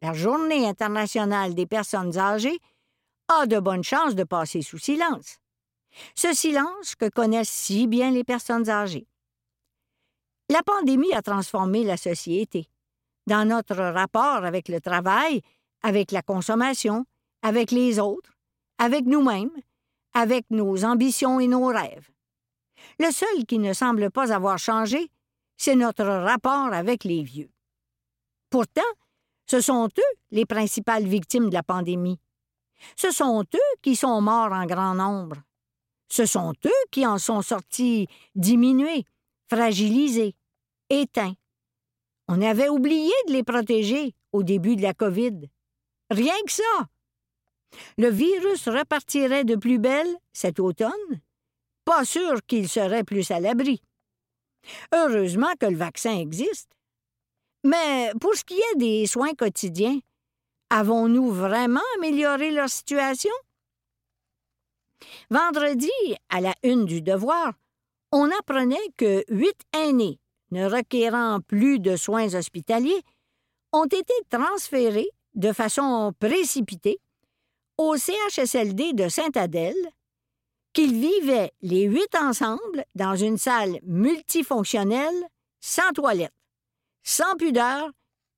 La 0.00 0.14
Journée 0.14 0.66
internationale 0.66 1.54
des 1.54 1.66
personnes 1.66 2.16
âgées 2.16 2.58
a 3.28 3.44
de 3.44 3.60
bonnes 3.60 3.84
chances 3.84 4.14
de 4.14 4.24
passer 4.24 4.62
sous 4.62 4.78
silence. 4.78 5.39
Ce 6.14 6.32
silence 6.32 6.94
que 6.94 7.08
connaissent 7.08 7.50
si 7.50 7.86
bien 7.86 8.10
les 8.10 8.24
personnes 8.24 8.68
âgées. 8.68 9.06
La 10.48 10.62
pandémie 10.62 11.12
a 11.12 11.22
transformé 11.22 11.84
la 11.84 11.96
société. 11.96 12.68
Dans 13.26 13.48
notre 13.48 13.76
rapport 13.76 14.44
avec 14.44 14.68
le 14.68 14.80
travail, 14.80 15.42
avec 15.82 16.10
la 16.10 16.22
consommation, 16.22 17.06
avec 17.42 17.70
les 17.70 17.98
autres, 17.98 18.32
avec 18.78 19.06
nous-mêmes, 19.06 19.50
avec 20.14 20.44
nos 20.50 20.84
ambitions 20.84 21.38
et 21.38 21.46
nos 21.46 21.66
rêves. 21.66 22.10
Le 22.98 23.10
seul 23.10 23.44
qui 23.46 23.58
ne 23.58 23.72
semble 23.72 24.10
pas 24.10 24.32
avoir 24.32 24.58
changé, 24.58 25.10
c'est 25.56 25.76
notre 25.76 26.04
rapport 26.04 26.72
avec 26.72 27.04
les 27.04 27.22
vieux. 27.22 27.50
Pourtant, 28.48 28.80
ce 29.46 29.60
sont 29.60 29.86
eux 29.86 30.18
les 30.30 30.46
principales 30.46 31.06
victimes 31.06 31.48
de 31.48 31.54
la 31.54 31.62
pandémie. 31.62 32.18
Ce 32.96 33.10
sont 33.10 33.42
eux 33.42 33.76
qui 33.82 33.94
sont 33.94 34.20
morts 34.20 34.52
en 34.52 34.66
grand 34.66 34.94
nombre. 34.94 35.36
Ce 36.10 36.26
sont 36.26 36.52
eux 36.64 36.84
qui 36.90 37.06
en 37.06 37.18
sont 37.18 37.42
sortis 37.42 38.08
diminués, 38.34 39.04
fragilisés, 39.48 40.34
éteints. 40.90 41.34
On 42.28 42.42
avait 42.42 42.68
oublié 42.68 43.12
de 43.28 43.32
les 43.32 43.44
protéger 43.44 44.14
au 44.32 44.42
début 44.42 44.76
de 44.76 44.82
la 44.82 44.94
COVID. 44.94 45.48
Rien 46.10 46.34
que 46.46 46.52
ça. 46.52 46.88
Le 47.96 48.08
virus 48.08 48.68
repartirait 48.68 49.44
de 49.44 49.56
plus 49.56 49.78
belle 49.78 50.12
cet 50.32 50.58
automne. 50.58 51.20
Pas 51.84 52.04
sûr 52.04 52.44
qu'il 52.46 52.68
serait 52.68 53.04
plus 53.04 53.30
à 53.30 53.40
l'abri. 53.40 53.80
Heureusement 54.92 55.52
que 55.58 55.66
le 55.66 55.76
vaccin 55.76 56.16
existe. 56.18 56.70
Mais 57.64 58.12
pour 58.20 58.34
ce 58.34 58.44
qui 58.44 58.54
est 58.54 58.78
des 58.78 59.06
soins 59.06 59.34
quotidiens, 59.34 59.98
avons-nous 60.70 61.30
vraiment 61.30 61.80
amélioré 61.98 62.50
leur 62.50 62.68
situation? 62.68 63.32
Vendredi, 65.30 65.90
à 66.28 66.40
la 66.40 66.54
une 66.62 66.84
du 66.84 67.02
devoir, 67.02 67.52
on 68.12 68.30
apprenait 68.38 68.76
que 68.96 69.24
huit 69.28 69.60
aînés 69.72 70.18
ne 70.50 70.68
requérant 70.68 71.40
plus 71.40 71.78
de 71.78 71.96
soins 71.96 72.34
hospitaliers 72.34 73.02
ont 73.72 73.86
été 73.86 74.14
transférés 74.28 75.10
de 75.34 75.52
façon 75.52 76.12
précipitée 76.18 76.98
au 77.78 77.96
CHSLD 77.96 78.92
de 78.92 79.08
Sainte-Adèle, 79.08 79.76
qu'ils 80.72 80.94
vivaient 80.94 81.52
les 81.62 81.84
huit 81.84 82.14
ensemble 82.14 82.84
dans 82.94 83.16
une 83.16 83.38
salle 83.38 83.78
multifonctionnelle, 83.82 85.24
sans 85.60 85.92
toilette, 85.92 86.34
sans 87.02 87.36
pudeur 87.36 87.90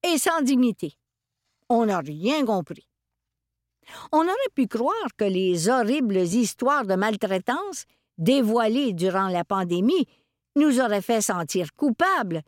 et 0.02 0.18
sans 0.18 0.42
dignité. 0.42 0.96
On 1.68 1.86
n'a 1.86 2.00
rien 2.00 2.44
compris. 2.44 2.86
On 4.12 4.20
aurait 4.22 4.54
pu 4.54 4.66
croire 4.68 5.08
que 5.16 5.24
les 5.24 5.68
horribles 5.68 6.18
histoires 6.18 6.86
de 6.86 6.94
maltraitance 6.94 7.84
dévoilées 8.18 8.92
durant 8.92 9.28
la 9.28 9.44
pandémie 9.44 10.06
nous 10.56 10.80
auraient 10.80 11.02
fait 11.02 11.20
sentir 11.20 11.74
coupables 11.74 12.42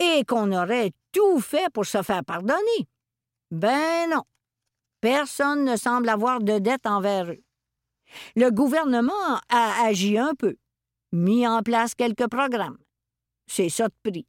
et 0.00 0.24
qu'on 0.24 0.52
aurait 0.52 0.92
tout 1.12 1.40
fait 1.40 1.70
pour 1.72 1.86
se 1.86 2.02
faire 2.02 2.24
pardonner. 2.24 2.88
Ben 3.50 4.10
non. 4.10 4.22
Personne 5.00 5.64
ne 5.64 5.76
semble 5.76 6.08
avoir 6.08 6.40
de 6.40 6.58
dette 6.58 6.86
envers 6.86 7.30
eux. 7.30 7.42
Le 8.36 8.50
gouvernement 8.50 9.40
a 9.48 9.84
agi 9.84 10.18
un 10.18 10.34
peu, 10.34 10.56
mis 11.12 11.46
en 11.46 11.62
place 11.62 11.94
quelques 11.94 12.28
programmes. 12.28 12.78
C'est 13.46 13.68
ça 13.68 13.88
de 13.88 14.10
prix. 14.10 14.26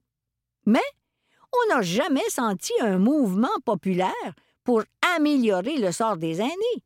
Mais 0.65 0.79
on 1.51 1.73
n'a 1.73 1.81
jamais 1.81 2.29
senti 2.29 2.73
un 2.81 2.97
mouvement 2.97 3.47
populaire 3.65 4.13
pour 4.69 4.83
améliorer 5.15 5.77
le 5.77 5.91
sort 5.91 6.17
des 6.17 6.41
aînés. 6.41 6.83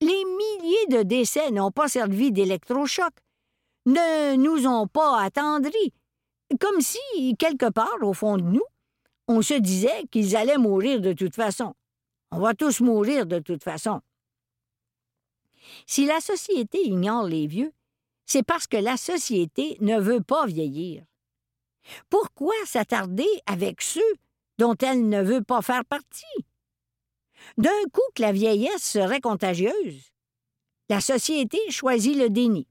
Les 0.00 0.24
milliers 0.24 0.86
de 0.88 1.04
décès 1.04 1.52
n'ont 1.52 1.70
pas 1.70 1.86
servi 1.86 2.32
d'électrochoc, 2.32 3.12
ne 3.86 4.34
nous 4.34 4.66
ont 4.66 4.88
pas 4.88 5.20
attendris, 5.20 5.92
comme 6.58 6.80
si, 6.80 6.98
quelque 7.38 7.70
part 7.70 8.02
au 8.02 8.12
fond 8.12 8.38
de 8.38 8.42
nous, 8.42 8.64
on 9.28 9.40
se 9.40 9.54
disait 9.54 10.08
qu'ils 10.10 10.34
allaient 10.34 10.58
mourir 10.58 11.00
de 11.00 11.12
toute 11.12 11.36
façon. 11.36 11.76
On 12.32 12.40
va 12.40 12.54
tous 12.54 12.80
mourir 12.80 13.24
de 13.24 13.38
toute 13.38 13.62
façon. 13.62 14.00
Si 15.86 16.06
la 16.06 16.18
société 16.18 16.88
ignore 16.88 17.28
les 17.28 17.46
vieux, 17.46 17.72
c'est 18.24 18.42
parce 18.42 18.66
que 18.66 18.78
la 18.78 18.96
société 18.96 19.76
ne 19.80 20.00
veut 20.00 20.22
pas 20.22 20.46
vieillir. 20.46 21.04
Pourquoi 22.10 22.54
s'attarder 22.64 23.30
avec 23.46 23.80
ceux 23.80 24.14
dont 24.58 24.74
elle 24.80 25.08
ne 25.08 25.22
veut 25.22 25.44
pas 25.44 25.62
faire 25.62 25.84
partie? 25.84 26.44
D'un 27.58 27.82
coup 27.92 28.02
que 28.14 28.22
la 28.22 28.32
vieillesse 28.32 28.82
serait 28.82 29.20
contagieuse, 29.20 30.10
la 30.88 31.00
société 31.00 31.58
choisit 31.70 32.16
le 32.16 32.28
déni, 32.28 32.68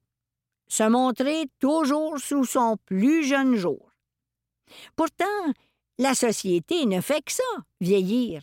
se 0.68 0.84
montrer 0.84 1.46
toujours 1.58 2.18
sous 2.18 2.44
son 2.44 2.76
plus 2.86 3.24
jeune 3.24 3.56
jour. 3.56 3.92
Pourtant, 4.94 5.24
la 5.98 6.14
société 6.14 6.86
ne 6.86 7.00
fait 7.00 7.22
que 7.22 7.32
ça, 7.32 7.42
vieillir. 7.80 8.42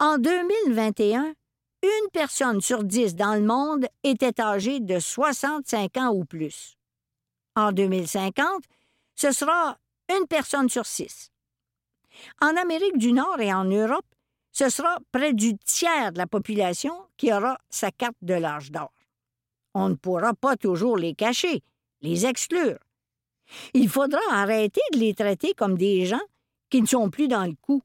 En 0.00 0.18
2021, 0.18 1.34
une 1.82 2.10
personne 2.12 2.60
sur 2.60 2.82
dix 2.82 3.14
dans 3.14 3.34
le 3.34 3.42
monde 3.42 3.86
était 4.02 4.40
âgée 4.40 4.80
de 4.80 4.98
65 4.98 5.96
ans 5.98 6.12
ou 6.12 6.24
plus. 6.24 6.76
En 7.54 7.72
2050, 7.72 8.64
ce 9.14 9.30
sera 9.30 9.78
une 10.08 10.26
personne 10.26 10.68
sur 10.68 10.86
six. 10.86 11.30
En 12.40 12.56
Amérique 12.56 12.98
du 12.98 13.12
Nord 13.12 13.40
et 13.40 13.52
en 13.52 13.64
Europe, 13.64 14.06
ce 14.56 14.70
sera 14.70 14.96
près 15.12 15.34
du 15.34 15.58
tiers 15.58 16.12
de 16.12 16.18
la 16.18 16.26
population 16.26 16.94
qui 17.18 17.30
aura 17.30 17.58
sa 17.68 17.90
carte 17.90 18.16
de 18.22 18.32
l'âge 18.32 18.70
d'or. 18.70 18.90
On 19.74 19.90
ne 19.90 19.96
pourra 19.96 20.32
pas 20.32 20.56
toujours 20.56 20.96
les 20.96 21.14
cacher, 21.14 21.62
les 22.00 22.24
exclure. 22.24 22.78
Il 23.74 23.90
faudra 23.90 24.18
arrêter 24.32 24.80
de 24.94 24.98
les 24.98 25.12
traiter 25.12 25.52
comme 25.52 25.76
des 25.76 26.06
gens 26.06 26.26
qui 26.70 26.80
ne 26.80 26.86
sont 26.86 27.10
plus 27.10 27.28
dans 27.28 27.44
le 27.44 27.52
coup. 27.60 27.82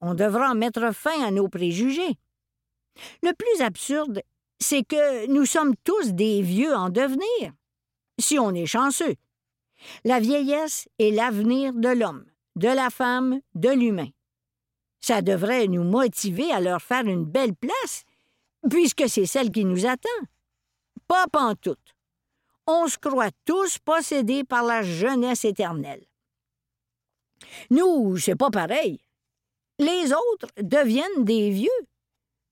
On 0.00 0.14
devra 0.14 0.54
mettre 0.54 0.92
fin 0.92 1.24
à 1.24 1.30
nos 1.30 1.46
préjugés. 1.46 2.18
Le 3.22 3.32
plus 3.32 3.62
absurde, 3.62 4.22
c'est 4.58 4.82
que 4.82 5.28
nous 5.28 5.46
sommes 5.46 5.76
tous 5.84 6.14
des 6.14 6.42
vieux 6.42 6.74
en 6.74 6.90
devenir, 6.90 7.52
si 8.18 8.40
on 8.40 8.52
est 8.52 8.66
chanceux. 8.66 9.14
La 10.04 10.18
vieillesse 10.18 10.88
est 10.98 11.12
l'avenir 11.12 11.72
de 11.74 11.90
l'homme, 11.90 12.24
de 12.56 12.66
la 12.66 12.90
femme, 12.90 13.40
de 13.54 13.68
l'humain. 13.68 14.08
Ça 15.04 15.20
devrait 15.20 15.66
nous 15.66 15.84
motiver 15.84 16.52
à 16.52 16.60
leur 16.60 16.80
faire 16.80 17.04
une 17.06 17.24
belle 17.24 17.54
place, 17.54 18.04
puisque 18.70 19.08
c'est 19.08 19.26
celle 19.26 19.50
qui 19.50 19.64
nous 19.64 19.84
attend. 19.84 20.08
Pas 21.08 21.26
pantoute. 21.26 21.96
On 22.66 22.86
se 22.86 22.96
croit 22.98 23.32
tous 23.44 23.78
possédés 23.78 24.44
par 24.44 24.62
la 24.62 24.82
jeunesse 24.82 25.44
éternelle. 25.44 26.06
Nous, 27.70 28.16
c'est 28.18 28.36
pas 28.36 28.50
pareil. 28.50 29.00
Les 29.80 30.12
autres 30.12 30.48
deviennent 30.58 31.24
des 31.24 31.50
vieux. 31.50 31.68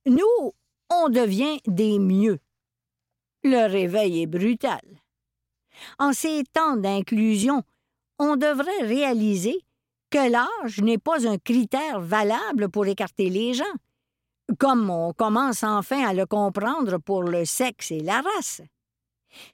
Nous, 0.07 0.53
on 0.91 1.09
devient 1.09 1.61
des 1.67 2.01
mieux. 2.01 2.41
Le 3.45 3.71
réveil 3.71 4.23
est 4.23 4.27
brutal. 4.27 4.81
En 5.99 6.13
ces 6.13 6.43
temps 6.53 6.77
d'inclusion, 6.77 7.63
on 8.19 8.37
devrait 8.37 8.83
réaliser 8.83 9.65
que 10.11 10.31
l'âge 10.31 10.81
n'est 10.81 10.99
pas 10.99 11.27
un 11.27 11.39
critère 11.39 12.01
valable 12.01 12.69
pour 12.69 12.87
écarter 12.87 13.31
les 13.31 13.55
gens, 13.55 13.65
comme 14.59 14.91
on 14.91 15.13
commence 15.13 15.63
enfin 15.63 16.05
à 16.07 16.13
le 16.13 16.27
comprendre 16.27 16.99
pour 16.99 17.23
le 17.23 17.45
sexe 17.45 17.91
et 17.91 18.01
la 18.01 18.21
race. 18.21 18.63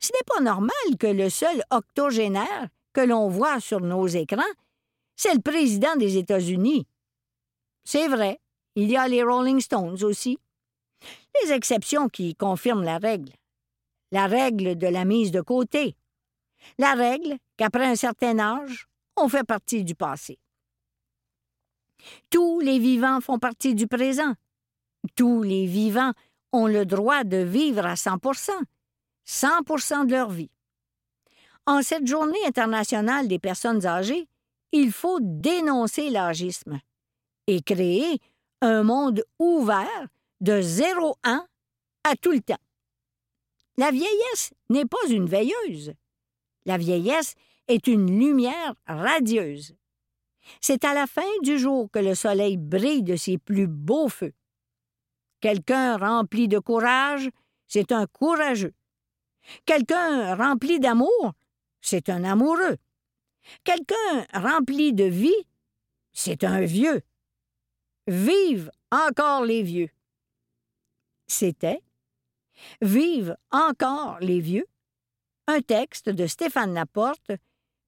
Ce 0.00 0.10
n'est 0.12 0.26
pas 0.26 0.40
normal 0.40 0.70
que 0.98 1.06
le 1.06 1.28
seul 1.28 1.62
octogénaire 1.70 2.68
que 2.94 3.02
l'on 3.02 3.28
voit 3.28 3.60
sur 3.60 3.80
nos 3.80 4.06
écrans 4.06 4.42
c'est 5.16 5.34
le 5.34 5.40
président 5.40 5.96
des 5.96 6.18
États-Unis. 6.18 6.86
C'est 7.84 8.06
vrai, 8.06 8.38
il 8.74 8.90
y 8.90 8.96
a 8.96 9.08
les 9.08 9.22
Rolling 9.22 9.60
Stones 9.60 10.04
aussi. 10.04 10.38
Les 11.42 11.52
exceptions 11.52 12.08
qui 12.08 12.34
confirment 12.34 12.84
la 12.84 12.98
règle. 12.98 13.32
La 14.12 14.26
règle 14.26 14.76
de 14.76 14.86
la 14.86 15.04
mise 15.04 15.30
de 15.30 15.40
côté. 15.40 15.96
La 16.78 16.94
règle 16.94 17.36
qu'après 17.56 17.86
un 17.86 17.96
certain 17.96 18.38
âge, 18.38 18.86
on 19.16 19.28
fait 19.28 19.44
partie 19.44 19.84
du 19.84 19.94
passé. 19.94 20.38
Tous 22.30 22.61
les 22.61 22.78
vivants 22.78 23.20
font 23.20 23.38
partie 23.38 23.74
du 23.74 23.87
présent. 23.87 24.35
Tous 25.14 25.42
les 25.42 25.66
vivants 25.66 26.12
ont 26.52 26.66
le 26.66 26.87
droit 26.87 27.24
de 27.24 27.38
vivre 27.38 27.85
à 27.87 27.94
100% 27.94 28.50
100 29.24 30.04
de 30.04 30.11
leur 30.12 30.30
vie. 30.30 30.50
En 31.66 31.82
cette 31.82 32.06
journée 32.06 32.44
internationale 32.46 33.26
des 33.26 33.40
personnes 33.40 33.87
âgées, 33.87 34.28
il 34.72 34.92
faut 34.92 35.18
dénoncer 35.20 36.11
l'âgisme 36.11 36.80
et 37.46 37.61
créer 37.61 38.20
un 38.61 38.82
monde 38.82 39.24
ouvert 39.38 40.06
de 40.40 40.61
zéro 40.61 41.16
an 41.24 41.44
à 42.04 42.14
tout 42.16 42.32
le 42.32 42.40
temps. 42.40 42.54
La 43.78 43.90
vieillesse 43.90 44.52
n'est 44.70 44.87
pas 44.87 45.09
une 45.11 45.26
veilleuse. 45.26 45.92
La 46.64 46.78
vieillesse 46.78 47.35
est 47.68 47.87
une 47.87 48.18
lumière 48.18 48.74
radieuse. 48.87 49.74
C'est 50.61 50.85
à 50.85 50.94
la 50.94 51.06
fin 51.06 51.22
du 51.42 51.59
jour 51.59 51.90
que 51.90 51.98
le 51.98 52.14
soleil 52.14 52.56
brille 52.56 53.02
de 53.02 53.16
ses 53.16 53.38
plus 53.38 53.66
beaux 53.66 54.09
feux. 54.09 54.32
Quelqu'un 55.40 55.96
rempli 55.96 56.48
de 56.48 56.59
courage, 56.59 57.30
c'est 57.66 57.92
un 57.92 58.06
courageux. 58.06 58.74
Quelqu'un 59.64 60.35
rempli 60.35 60.80
d'amour, 60.80 61.35
c'est 61.80 62.09
un 62.09 62.24
amoureux. 62.24 62.76
Quelqu'un 63.64 64.26
rempli 64.32 64.92
de 64.92 65.04
vie, 65.04 65.46
c'est 66.12 66.44
un 66.44 66.61
vieux. 66.61 67.02
Vive 68.06 68.70
encore 68.90 69.44
les 69.44 69.62
vieux. 69.62 69.90
C'était 71.26 71.82
Vive 72.80 73.37
encore 73.50 74.18
les 74.20 74.40
vieux, 74.40 74.66
un 75.46 75.61
texte 75.61 76.09
de 76.09 76.26
Stéphane 76.26 76.72
Laporte, 76.72 77.32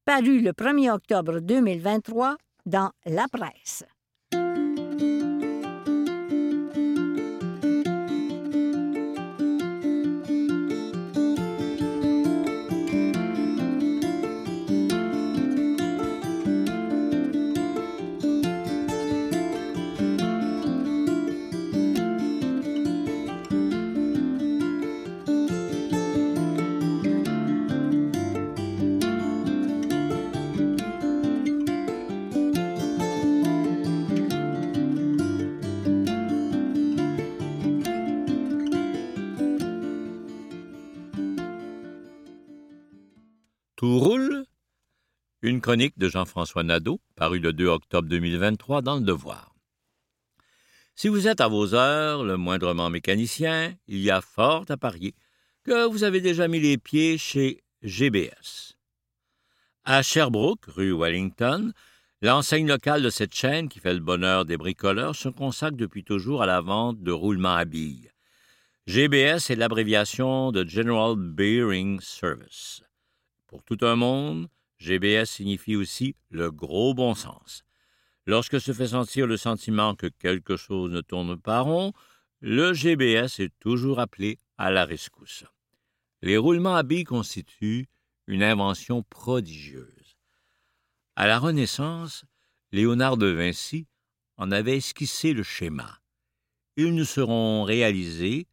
paru 0.04 0.40
le 0.40 0.52
1er 0.52 0.90
octobre 0.90 1.40
2023 1.40 2.36
dans 2.68 2.90
La 3.06 3.26
Presse. 3.28 3.84
Une 45.40 45.60
chronique 45.60 45.96
de 45.96 46.08
Jean-François 46.08 46.64
Nadeau, 46.64 47.00
parue 47.14 47.38
le 47.38 47.52
2 47.52 47.68
octobre 47.68 48.08
2023 48.08 48.82
dans 48.82 48.96
Le 48.96 49.02
Devoir. 49.02 49.54
Si 50.96 51.06
vous 51.06 51.28
êtes 51.28 51.40
à 51.40 51.46
vos 51.46 51.74
heures, 51.74 52.24
le 52.24 52.36
moindrement 52.36 52.90
mécanicien, 52.90 53.76
il 53.86 54.00
y 54.00 54.10
a 54.10 54.20
fort 54.20 54.64
à 54.68 54.76
parier 54.76 55.14
que 55.62 55.86
vous 55.86 56.02
avez 56.02 56.20
déjà 56.20 56.48
mis 56.48 56.58
les 56.58 56.76
pieds 56.76 57.18
chez 57.18 57.62
GBS. 57.82 58.74
À 59.84 60.02
Sherbrooke, 60.02 60.64
rue 60.66 60.92
Wellington, 60.92 61.72
l'enseigne 62.20 62.66
locale 62.66 63.04
de 63.04 63.10
cette 63.10 63.32
chaîne 63.32 63.68
qui 63.68 63.78
fait 63.78 63.94
le 63.94 64.00
bonheur 64.00 64.44
des 64.44 64.56
bricoleurs 64.56 65.14
se 65.14 65.28
consacre 65.28 65.76
depuis 65.76 66.02
toujours 66.02 66.42
à 66.42 66.46
la 66.46 66.60
vente 66.60 67.00
de 67.04 67.12
roulements 67.12 67.54
à 67.54 67.64
billes. 67.64 68.10
GBS 68.88 69.50
est 69.50 69.56
l'abréviation 69.56 70.50
de 70.50 70.66
General 70.66 71.14
Bearing 71.14 72.00
Service. 72.00 72.82
Pour 73.46 73.62
tout 73.62 73.78
un 73.82 73.94
monde, 73.94 74.48
GBS 74.78 75.26
signifie 75.26 75.76
aussi 75.76 76.16
le 76.30 76.50
gros 76.50 76.94
bon 76.94 77.14
sens. 77.14 77.64
Lorsque 78.26 78.60
se 78.60 78.72
fait 78.72 78.88
sentir 78.88 79.26
le 79.26 79.36
sentiment 79.36 79.94
que 79.94 80.06
quelque 80.06 80.56
chose 80.56 80.90
ne 80.90 81.00
tourne 81.00 81.38
pas 81.40 81.60
rond, 81.60 81.92
le 82.40 82.72
GBS 82.72 83.40
est 83.40 83.58
toujours 83.58 84.00
appelé 84.00 84.38
à 84.56 84.70
la 84.70 84.84
rescousse. 84.84 85.44
Les 86.22 86.36
roulements 86.36 86.76
à 86.76 86.82
billes 86.82 87.04
constituent 87.04 87.88
une 88.26 88.42
invention 88.42 89.02
prodigieuse. 89.02 90.16
À 91.16 91.26
la 91.26 91.38
Renaissance, 91.38 92.24
Léonard 92.70 93.16
de 93.16 93.26
Vinci 93.26 93.86
en 94.36 94.50
avait 94.52 94.76
esquissé 94.76 95.32
le 95.32 95.42
schéma. 95.42 96.00
Ils 96.76 96.94
ne 96.94 97.04
seront 97.04 97.64
réalisés 97.64 98.46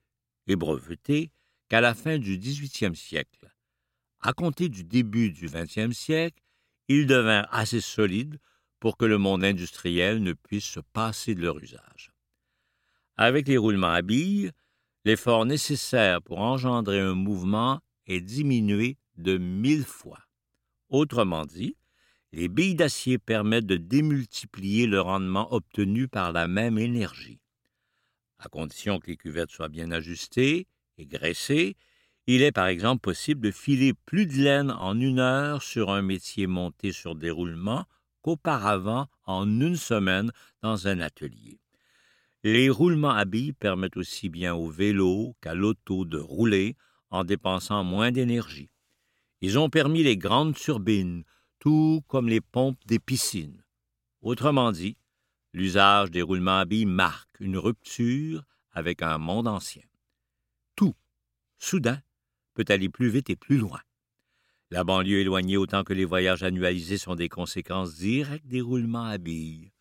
et 0.47 0.55
brevetés 0.55 1.31
qu'à 1.69 1.81
la 1.81 1.93
fin 1.93 2.17
du 2.17 2.37
XVIIIe 2.37 2.95
siècle. 2.95 3.54
À 4.27 4.33
compter 4.33 4.69
du 4.69 4.83
début 4.83 5.29
du 5.29 5.45
XXe 5.45 5.95
siècle, 5.95 6.41
ils 6.87 7.05
devinrent 7.05 7.47
assez 7.51 7.79
solides 7.79 8.39
pour 8.79 8.97
que 8.97 9.05
le 9.05 9.19
monde 9.19 9.43
industriel 9.43 10.23
ne 10.23 10.33
puisse 10.33 10.65
se 10.65 10.79
passer 10.79 11.35
de 11.35 11.43
leur 11.43 11.59
usage. 11.59 12.11
Avec 13.17 13.47
les 13.47 13.57
roulements 13.57 13.91
à 13.91 14.01
billes, 14.01 14.49
l'effort 15.03 15.45
nécessaire 15.45 16.23
pour 16.23 16.39
engendrer 16.39 16.99
un 16.99 17.13
mouvement 17.13 17.81
est 18.07 18.19
diminué 18.19 18.97
de 19.15 19.37
mille 19.37 19.85
fois. 19.85 20.25
Autrement 20.89 21.45
dit, 21.45 21.77
les 22.31 22.47
billes 22.47 22.73
d'acier 22.73 23.19
permettent 23.19 23.67
de 23.67 23.77
démultiplier 23.77 24.87
le 24.87 25.01
rendement 25.01 25.53
obtenu 25.53 26.07
par 26.07 26.31
la 26.31 26.47
même 26.47 26.79
énergie. 26.79 27.41
À 28.39 28.49
condition 28.49 28.97
que 28.97 29.11
les 29.11 29.17
cuvettes 29.17 29.51
soient 29.51 29.69
bien 29.69 29.91
ajustées 29.91 30.65
et 30.97 31.05
graissées, 31.05 31.77
il 32.27 32.41
est 32.41 32.51
par 32.51 32.67
exemple 32.67 33.01
possible 33.01 33.41
de 33.41 33.51
filer 33.51 33.93
plus 33.93 34.25
de 34.25 34.43
laine 34.43 34.71
en 34.71 34.99
une 34.99 35.19
heure 35.19 35.61
sur 35.61 35.91
un 35.91 36.01
métier 36.01 36.47
monté 36.47 36.91
sur 36.91 37.15
déroulement 37.15 37.85
qu'auparavant 38.21 39.07
en 39.25 39.47
une 39.47 39.75
semaine 39.75 40.31
dans 40.61 40.87
un 40.87 40.99
atelier. 40.99 41.59
Les 42.43 42.69
roulements 42.69 43.11
à 43.11 43.25
billes 43.25 43.53
permettent 43.53 43.97
aussi 43.97 44.29
bien 44.29 44.55
au 44.55 44.69
vélo 44.69 45.35
qu'à 45.41 45.53
l'auto 45.53 46.05
de 46.05 46.17
rouler 46.17 46.75
en 47.09 47.23
dépensant 47.23 47.83
moins 47.83 48.11
d'énergie. 48.11 48.69
Ils 49.41 49.59
ont 49.59 49.69
permis 49.69 50.03
les 50.03 50.17
grandes 50.17 50.55
turbines, 50.55 51.23
tout 51.59 52.03
comme 52.07 52.29
les 52.29 52.41
pompes 52.41 52.83
des 52.87 52.99
piscines. 52.99 53.63
Autrement 54.21 54.71
dit, 54.71 54.97
l'usage 55.53 56.09
des 56.09 56.21
roulements 56.21 56.59
à 56.59 56.65
billes 56.65 56.85
marque 56.85 57.39
une 57.39 57.57
rupture 57.57 58.43
avec 58.71 59.01
un 59.01 59.17
monde 59.17 59.47
ancien. 59.47 59.83
Tout, 60.75 60.95
soudain, 61.59 61.99
peut 62.55 62.65
aller 62.69 62.89
plus 62.89 63.09
vite 63.09 63.29
et 63.29 63.35
plus 63.35 63.57
loin. 63.57 63.79
La 64.71 64.83
banlieue 64.83 65.19
éloignée 65.19 65.57
autant 65.57 65.83
que 65.83 65.93
les 65.93 66.05
voyages 66.05 66.41
annualisés 66.41 66.97
sont 66.97 67.13
des 67.13 67.29
conséquences 67.29 67.95
directes 67.95 68.47
des 68.47 68.61
roulements 68.61 69.05
à 69.05 69.19
billes. 69.19 69.71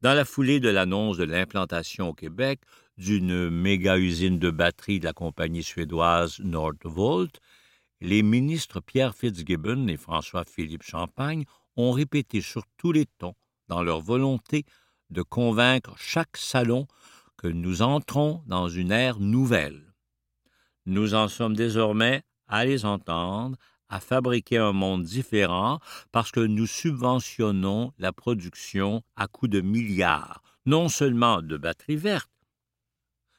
Dans 0.00 0.14
la 0.14 0.24
foulée 0.24 0.58
de 0.58 0.68
l'annonce 0.68 1.16
de 1.16 1.24
l'implantation 1.24 2.08
au 2.08 2.14
Québec 2.14 2.60
d'une 2.98 3.48
méga-usine 3.50 4.38
de 4.38 4.50
batterie 4.50 4.98
de 4.98 5.04
la 5.04 5.12
compagnie 5.12 5.62
suédoise 5.62 6.40
Nordvolt, 6.40 7.40
les 8.00 8.22
ministres 8.22 8.80
Pierre 8.80 9.14
Fitzgibbon 9.14 9.86
et 9.86 9.96
François-Philippe 9.96 10.82
Champagne 10.82 11.44
ont 11.76 11.92
répété 11.92 12.40
sur 12.40 12.64
tous 12.76 12.92
les 12.92 13.06
tons, 13.06 13.34
dans 13.68 13.82
leur 13.82 14.00
volonté 14.00 14.64
de 15.10 15.22
convaincre 15.22 15.94
chaque 15.96 16.36
salon 16.36 16.86
que 17.36 17.48
nous 17.48 17.82
entrons 17.82 18.42
dans 18.46 18.68
une 18.68 18.90
ère 18.90 19.20
nouvelle. 19.20 19.85
Nous 20.86 21.14
en 21.14 21.28
sommes 21.28 21.56
désormais 21.56 22.22
à 22.46 22.64
les 22.64 22.84
entendre, 22.84 23.56
à 23.88 24.00
fabriquer 24.00 24.58
un 24.58 24.72
monde 24.72 25.02
différent 25.02 25.80
parce 26.12 26.30
que 26.30 26.40
nous 26.40 26.66
subventionnons 26.66 27.92
la 27.98 28.12
production 28.12 29.02
à 29.16 29.26
coût 29.26 29.48
de 29.48 29.60
milliards, 29.60 30.42
non 30.64 30.88
seulement 30.88 31.42
de 31.42 31.56
batteries 31.56 31.96
vertes, 31.96 32.30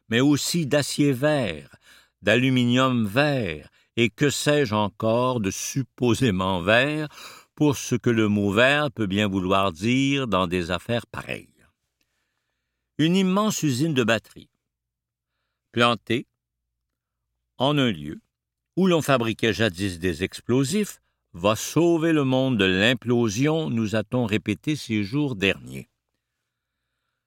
mais 0.09 0.19
aussi 0.19 0.65
d'acier 0.65 1.11
vert, 1.13 1.75
d'aluminium 2.21 3.05
vert 3.05 3.69
et 3.95 4.09
que 4.09 4.29
sais-je 4.29 4.75
encore 4.75 5.39
de 5.39 5.51
supposément 5.51 6.61
vert 6.61 7.07
pour 7.55 7.75
ce 7.75 7.95
que 7.95 8.09
le 8.09 8.27
mot 8.27 8.51
vert 8.51 8.91
peut 8.91 9.07
bien 9.07 9.27
vouloir 9.27 9.71
dire 9.71 10.27
dans 10.27 10.47
des 10.47 10.69
affaires 10.69 11.07
pareilles. 11.07 11.49
Une 12.99 13.15
immense 13.15 13.63
usine 13.63 13.93
de 13.93 14.03
batteries, 14.03 14.49
plantée 15.71 16.27
en 17.57 17.77
un 17.77 17.91
lieu 17.91 18.19
où 18.75 18.87
l'on 18.87 19.01
fabriquait 19.01 19.53
jadis 19.53 19.99
des 19.99 20.23
explosifs, 20.23 21.01
va 21.33 21.55
sauver 21.55 22.13
le 22.13 22.23
monde 22.23 22.57
de 22.57 22.65
l'implosion, 22.65 23.69
nous 23.69 23.95
a-t-on 23.95 24.25
répété 24.25 24.75
ces 24.75 25.03
jours 25.03 25.35
derniers. 25.35 25.89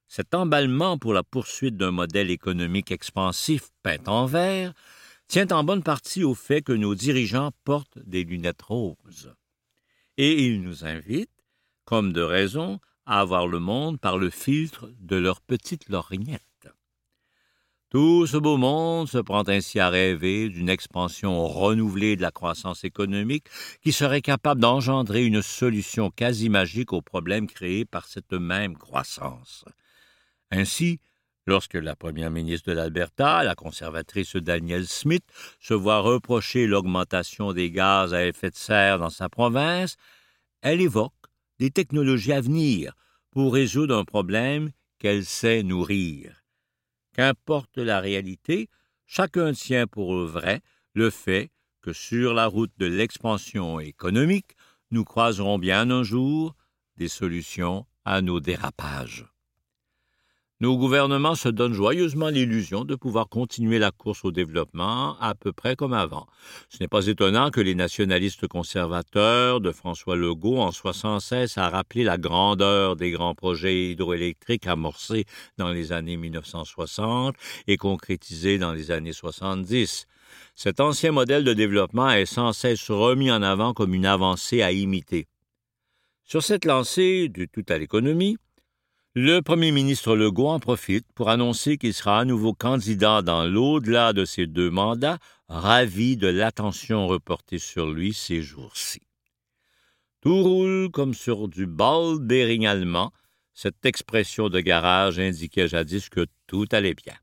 Cet 0.09 0.35
emballement 0.35 0.99
pour 0.99 1.13
la 1.13 1.23
poursuite 1.23 1.77
d'un 1.77 1.93
modèle 1.93 2.31
économique 2.31 2.91
expansif 2.91 3.69
peint 3.83 4.03
en 4.07 4.27
vert 4.27 4.73
tient 5.29 5.47
en 5.49 5.63
bonne 5.63 5.85
partie 5.85 6.25
au 6.25 6.35
fait 6.35 6.63
que 6.63 6.73
nos 6.73 6.97
dirigeants 6.97 7.53
portent 7.63 7.99
des 7.99 8.25
lunettes 8.25 8.63
roses. 8.63 9.33
Et 10.17 10.45
ils 10.47 10.61
nous 10.61 10.85
invitent, 10.85 11.31
comme 11.85 12.13
de 12.13 12.23
raison, 12.23 12.81
à 13.07 13.25
voir 13.25 13.47
le 13.47 13.61
monde 13.61 14.01
par 14.01 14.19
le 14.19 14.31
filtre 14.31 14.91
de 14.99 15.17
leur 15.17 15.41
petite 15.41 15.89
lorgnette. 15.89 16.50
Tout 17.91 18.29
ce 18.29 18.37
beau 18.37 18.57
monde 18.57 19.09
se 19.09 19.19
prend 19.19 19.43
ainsi 19.49 19.81
à 19.81 19.89
rêver 19.89 20.49
d'une 20.49 20.69
expansion 20.69 21.49
renouvelée 21.49 22.15
de 22.15 22.23
la 22.23 22.31
croissance 22.31 22.85
économique 22.85 23.47
qui 23.83 23.91
serait 23.91 24.23
capable 24.23 24.61
d'engendrer 24.61 25.27
une 25.27 25.43
solution 25.43 26.09
quasi 26.11 26.51
magique 26.51 26.93
aux 26.93 27.03
problèmes 27.03 27.49
créés 27.49 27.85
par 27.85 28.07
cette 28.07 28.33
même 28.33 28.77
croissance. 28.77 29.65
Ainsi, 30.53 31.01
lorsque 31.49 31.75
la 31.75 31.97
première 31.97 32.31
ministre 32.31 32.71
de 32.71 32.77
l'Alberta, 32.77 33.43
la 33.43 33.57
conservatrice 33.57 34.37
Danielle 34.37 34.87
Smith, 34.87 35.25
se 35.59 35.75
voit 35.75 35.99
reprocher 35.99 36.69
l'augmentation 36.69 37.53
des 37.53 37.73
gaz 37.73 38.15
à 38.15 38.25
effet 38.25 38.51
de 38.51 38.57
serre 38.57 39.01
dans 39.01 39.11
sa 39.11 39.29
province, 39.29 39.97
elle 40.63 40.81
évoque 40.81 41.13
des 41.59 41.73
technologies 41.73 42.35
à 42.35 42.41
venir 42.41 42.95
pour 43.33 43.53
résoudre 43.53 43.97
un 43.97 44.05
problème 44.05 44.71
qu'elle 45.01 45.25
sait 45.25 45.65
nourrir. 45.65 46.40
Qu'importe 47.13 47.79
la 47.79 48.01
réalité, 48.01 48.69
chacun 49.07 49.53
tient 49.53 49.87
pour 49.87 50.15
vrai 50.25 50.61
le 50.95 51.11
fait 51.11 51.51
que 51.83 51.93
sur 51.93 52.35
la 52.35 52.47
route 52.47 52.73
de 52.79 52.87
l'expansion 52.87 53.81
économique, 53.81 54.55
nous 54.91 55.05
croiserons 55.05 55.59
bien 55.59 55.91
un 55.91 56.03
jour 56.03 56.55
des 56.97 57.09
solutions 57.09 57.87
à 58.05 58.23
nos 58.23 58.41
dérapages. 58.41 59.27
Nos 60.63 60.77
gouvernements 60.77 61.37
se 61.37 61.49
donnent 61.49 61.73
joyeusement 61.73 62.29
l'illusion 62.29 62.85
de 62.85 62.95
pouvoir 62.95 63.31
continuer 63.31 63.79
la 63.79 63.93
course 63.93 64.27
au 64.27 64.31
développement 64.31 65.19
à 65.19 65.35
peu 65.35 65.53
près 65.53 65.75
comme 65.75 65.95
avant. 65.95 66.27
Ce 66.69 66.77
n'est 66.81 66.89
pas 66.89 67.07
étonnant 67.07 67.51
que 67.51 67.63
les 67.63 67.75
nationalistes 67.75 68.47
conservateurs 68.47 69.63
de 69.63 69.73
François 69.73 70.17
Legault 70.17 70.61
en 70.61 70.71
76 70.71 71.57
a 71.57 71.71
rappelé 71.71 72.05
la 72.05 72.19
grandeur 72.19 72.97
des 72.97 73.11
grands 73.11 73.35
projets 73.35 73.93
hydroélectriques 73.93 74.67
amorcés 74.67 75.25
dans 75.57 75.71
les 75.71 75.93
années 75.93 76.19
1960 76.19 77.35
et 77.67 77.79
concrétisés 77.79 78.59
dans 78.59 78.75
les 78.75 78.91
années 78.91 79.15
70. 79.15 80.07
Cet 80.55 80.81
ancien 80.81 81.13
modèle 81.13 81.45
de 81.45 81.55
développement 81.55 82.11
est 82.11 82.27
sans 82.27 82.53
cesse 82.53 82.91
remis 82.91 83.31
en 83.31 83.41
avant 83.41 83.73
comme 83.73 83.95
une 83.95 84.05
avancée 84.05 84.61
à 84.61 84.73
imiter. 84.73 85.27
Sur 86.27 86.43
cette 86.43 86.67
lancée 86.67 87.31
du 87.31 87.49
tout 87.49 87.65
à 87.71 87.79
l'économie, 87.79 88.37
le 89.15 89.41
premier 89.41 89.73
ministre 89.73 90.15
Legault 90.15 90.49
en 90.49 90.61
profite 90.61 91.05
pour 91.15 91.31
annoncer 91.31 91.79
qu'il 91.79 91.93
sera 91.93 92.21
à 92.21 92.25
nouveau 92.25 92.55
candidat 92.55 93.23
dans 93.23 93.45
l'au-delà 93.45 94.13
de 94.13 94.25
ses 94.25 94.47
deux 94.47 94.71
mandats, 94.71 95.19
ravi 95.49 96.17
de 96.17 96.29
l'attention 96.29 97.09
reportée 97.09 97.59
sur 97.59 97.91
lui 97.91 98.15
ces 98.15 98.41
jours-ci. 98.41 99.03
Tout 100.21 100.43
roule 100.43 100.91
comme 100.93 101.15
sur 101.15 101.49
du 101.49 101.67
ball 101.67 102.19
allemand. 102.67 103.11
Cette 103.53 103.85
expression 103.85 104.49
de 104.49 104.61
garage 104.61 105.19
indiquait 105.19 105.67
jadis 105.67 106.09
que 106.09 106.27
tout 106.47 106.67
allait 106.71 106.95
bien. 106.95 107.15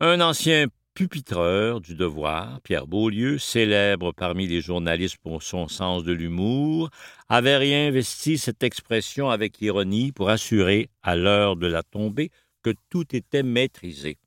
Un 0.00 0.20
ancien 0.20 0.66
pupitreur 0.98 1.80
du 1.80 1.94
devoir, 1.94 2.60
Pierre 2.62 2.88
Beaulieu, 2.88 3.38
célèbre 3.38 4.10
parmi 4.10 4.48
les 4.48 4.60
journalistes 4.60 5.18
pour 5.18 5.44
son 5.44 5.68
sens 5.68 6.02
de 6.02 6.12
l'humour, 6.12 6.90
avait 7.28 7.56
réinvesti 7.56 8.36
cette 8.36 8.64
expression 8.64 9.30
avec 9.30 9.62
ironie 9.62 10.10
pour 10.10 10.28
assurer, 10.28 10.90
à 11.04 11.14
l'heure 11.14 11.54
de 11.54 11.68
la 11.68 11.84
tombée, 11.84 12.32
que 12.64 12.74
tout 12.90 13.14
était 13.14 13.44
maîtrisé. 13.44 14.18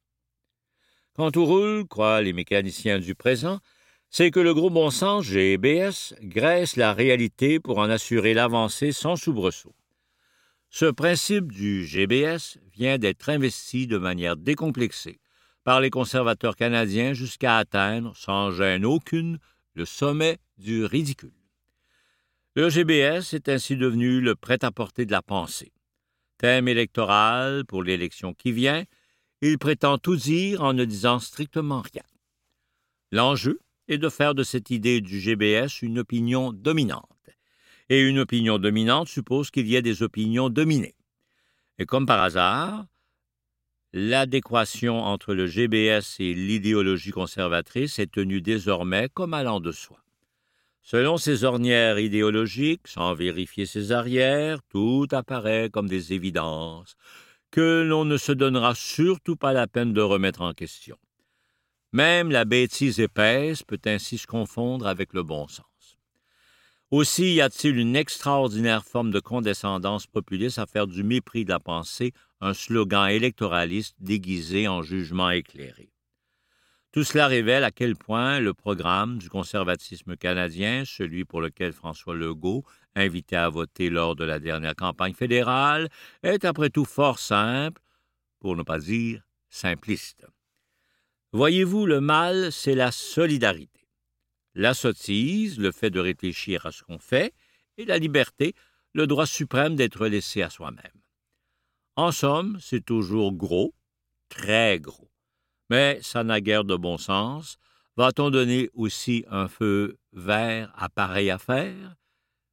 Quand 1.13 1.31
tout 1.31 1.43
roule, 1.43 1.85
croient 1.89 2.21
les 2.21 2.31
mécaniciens 2.31 2.99
du 2.99 3.15
présent, 3.15 3.59
c'est 4.09 4.31
que 4.31 4.39
le 4.39 4.53
gros 4.53 4.69
bon 4.69 4.91
sens 4.91 5.25
GBS 5.25 6.15
graisse 6.21 6.77
la 6.77 6.93
réalité 6.93 7.59
pour 7.59 7.79
en 7.79 7.89
assurer 7.89 8.33
l'avancée 8.33 8.93
sans 8.93 9.17
soubresaut. 9.17 9.75
Ce 10.69 10.85
principe 10.85 11.51
du 11.51 11.85
GBS 11.85 12.59
vient 12.73 12.97
d'être 12.97 13.27
investi 13.27 13.87
de 13.87 13.97
manière 13.97 14.37
décomplexée 14.37 15.20
par 15.63 15.81
les 15.81 15.89
conservateurs 15.89 16.55
canadiens 16.55 17.13
jusqu'à 17.13 17.57
atteindre, 17.57 18.15
sans 18.15 18.51
gêne 18.51 18.85
aucune, 18.85 19.39
le 19.73 19.85
sommet 19.85 20.39
du 20.57 20.85
ridicule. 20.85 21.31
Le 22.55 22.69
GBS 22.69 23.33
est 23.33 23.47
ainsi 23.47 23.77
devenu 23.77 24.19
le 24.19 24.35
prêt-à-porter 24.35 25.05
de 25.05 25.11
la 25.11 25.21
pensée. 25.21 25.71
Thème 26.37 26.67
électoral 26.67 27.65
pour 27.65 27.83
l'élection 27.83 28.33
qui 28.33 28.51
vient, 28.51 28.83
il 29.41 29.57
prétend 29.57 29.97
tout 29.97 30.15
dire 30.15 30.61
en 30.61 30.73
ne 30.73 30.85
disant 30.85 31.19
strictement 31.19 31.81
rien. 31.81 32.03
L'enjeu 33.11 33.59
est 33.87 33.97
de 33.97 34.09
faire 34.09 34.35
de 34.35 34.43
cette 34.43 34.69
idée 34.69 35.01
du 35.01 35.19
GBS 35.19 35.81
une 35.81 35.99
opinion 35.99 36.51
dominante. 36.51 37.07
Et 37.89 38.01
une 38.01 38.19
opinion 38.19 38.57
dominante 38.57 39.09
suppose 39.09 39.51
qu'il 39.51 39.67
y 39.67 39.75
ait 39.75 39.81
des 39.81 40.03
opinions 40.03 40.49
dominées. 40.49 40.95
Et 41.77 41.85
comme 41.85 42.05
par 42.05 42.21
hasard, 42.21 42.85
l'adéquation 43.93 45.03
entre 45.03 45.33
le 45.33 45.47
GBS 45.47 46.19
et 46.19 46.33
l'idéologie 46.33 47.11
conservatrice 47.11 47.99
est 47.99 48.11
tenue 48.11 48.41
désormais 48.41 49.09
comme 49.13 49.33
allant 49.33 49.59
de 49.59 49.71
soi. 49.71 49.97
Selon 50.81 51.17
ces 51.17 51.43
ornières 51.43 51.99
idéologiques, 51.99 52.87
sans 52.87 53.13
vérifier 53.13 53.65
ses 53.65 53.91
arrières, 53.91 54.59
tout 54.69 55.07
apparaît 55.11 55.69
comme 55.71 55.87
des 55.87 56.13
évidences, 56.13 56.95
que 57.51 57.83
l'on 57.83 58.05
ne 58.05 58.17
se 58.17 58.31
donnera 58.31 58.73
surtout 58.75 59.35
pas 59.35 59.53
la 59.53 59.67
peine 59.67 59.93
de 59.93 60.01
remettre 60.01 60.41
en 60.41 60.53
question. 60.53 60.97
Même 61.91 62.31
la 62.31 62.45
bêtise 62.45 62.99
épaisse 62.99 63.63
peut 63.63 63.81
ainsi 63.85 64.17
se 64.17 64.25
confondre 64.25 64.87
avec 64.87 65.13
le 65.13 65.23
bon 65.23 65.47
sens. 65.47 65.70
Aussi 66.91 67.35
y 67.35 67.41
a-t-il 67.41 67.77
une 67.77 67.95
extraordinaire 67.95 68.83
forme 68.83 69.11
de 69.11 69.21
condescendance 69.21 70.07
populiste 70.07 70.59
à 70.59 70.65
faire 70.65 70.87
du 70.87 71.03
mépris 71.03 71.45
de 71.45 71.49
la 71.49 71.59
pensée 71.61 72.11
un 72.41 72.53
slogan 72.53 73.07
électoraliste 73.07 73.95
déguisé 74.01 74.67
en 74.67 74.81
jugement 74.81 75.29
éclairé? 75.29 75.93
Tout 76.91 77.05
cela 77.05 77.27
révèle 77.27 77.63
à 77.63 77.71
quel 77.71 77.95
point 77.95 78.41
le 78.41 78.53
programme 78.53 79.19
du 79.19 79.29
conservatisme 79.29 80.17
canadien, 80.17 80.83
celui 80.85 81.23
pour 81.23 81.39
lequel 81.39 81.71
François 81.71 82.13
Legault 82.13 82.65
invité 82.93 83.37
à 83.37 83.47
voter 83.47 83.89
lors 83.89 84.17
de 84.17 84.25
la 84.25 84.39
dernière 84.39 84.75
campagne 84.75 85.13
fédérale, 85.13 85.87
est 86.23 86.43
après 86.43 86.69
tout 86.69 86.83
fort 86.83 87.19
simple, 87.19 87.81
pour 88.39 88.57
ne 88.57 88.63
pas 88.63 88.79
dire 88.79 89.21
simpliste. 89.49 90.25
Voyez-vous, 91.31 91.85
le 91.85 92.01
mal, 92.01 92.51
c'est 92.51 92.75
la 92.75 92.91
solidarité. 92.91 93.80
La 94.55 94.73
sottise, 94.73 95.59
le 95.59 95.71
fait 95.71 95.89
de 95.89 95.99
réfléchir 95.99 96.65
à 96.65 96.71
ce 96.71 96.83
qu'on 96.83 96.99
fait, 96.99 97.33
et 97.77 97.85
la 97.85 97.97
liberté, 97.97 98.53
le 98.93 99.07
droit 99.07 99.25
suprême 99.25 99.75
d'être 99.75 100.07
laissé 100.07 100.41
à 100.41 100.49
soi-même. 100.49 101.01
En 101.95 102.11
somme, 102.11 102.57
c'est 102.61 102.85
toujours 102.85 103.33
gros, 103.33 103.73
très 104.29 104.79
gros. 104.79 105.09
Mais 105.69 105.99
ça 106.01 106.23
n'a 106.23 106.41
guère 106.41 106.63
de 106.63 106.75
bon 106.75 106.97
sens. 106.97 107.57
Va-t-on 107.95 108.29
donner 108.29 108.69
aussi 108.73 109.25
un 109.29 109.47
feu 109.47 109.97
vert 110.13 110.73
à 110.75 110.89
pareille 110.89 111.29
affaire? 111.29 111.95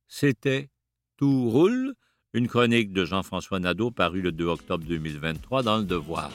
C'était 0.06 0.70
Tout 1.16 1.50
roule, 1.50 1.94
une 2.32 2.48
chronique 2.48 2.92
de 2.92 3.04
Jean-François 3.04 3.58
Nadeau 3.58 3.90
parue 3.90 4.22
le 4.22 4.32
2 4.32 4.44
octobre 4.46 4.84
2023 4.84 5.62
dans 5.62 5.78
Le 5.78 5.84
Devoir. 5.84 6.30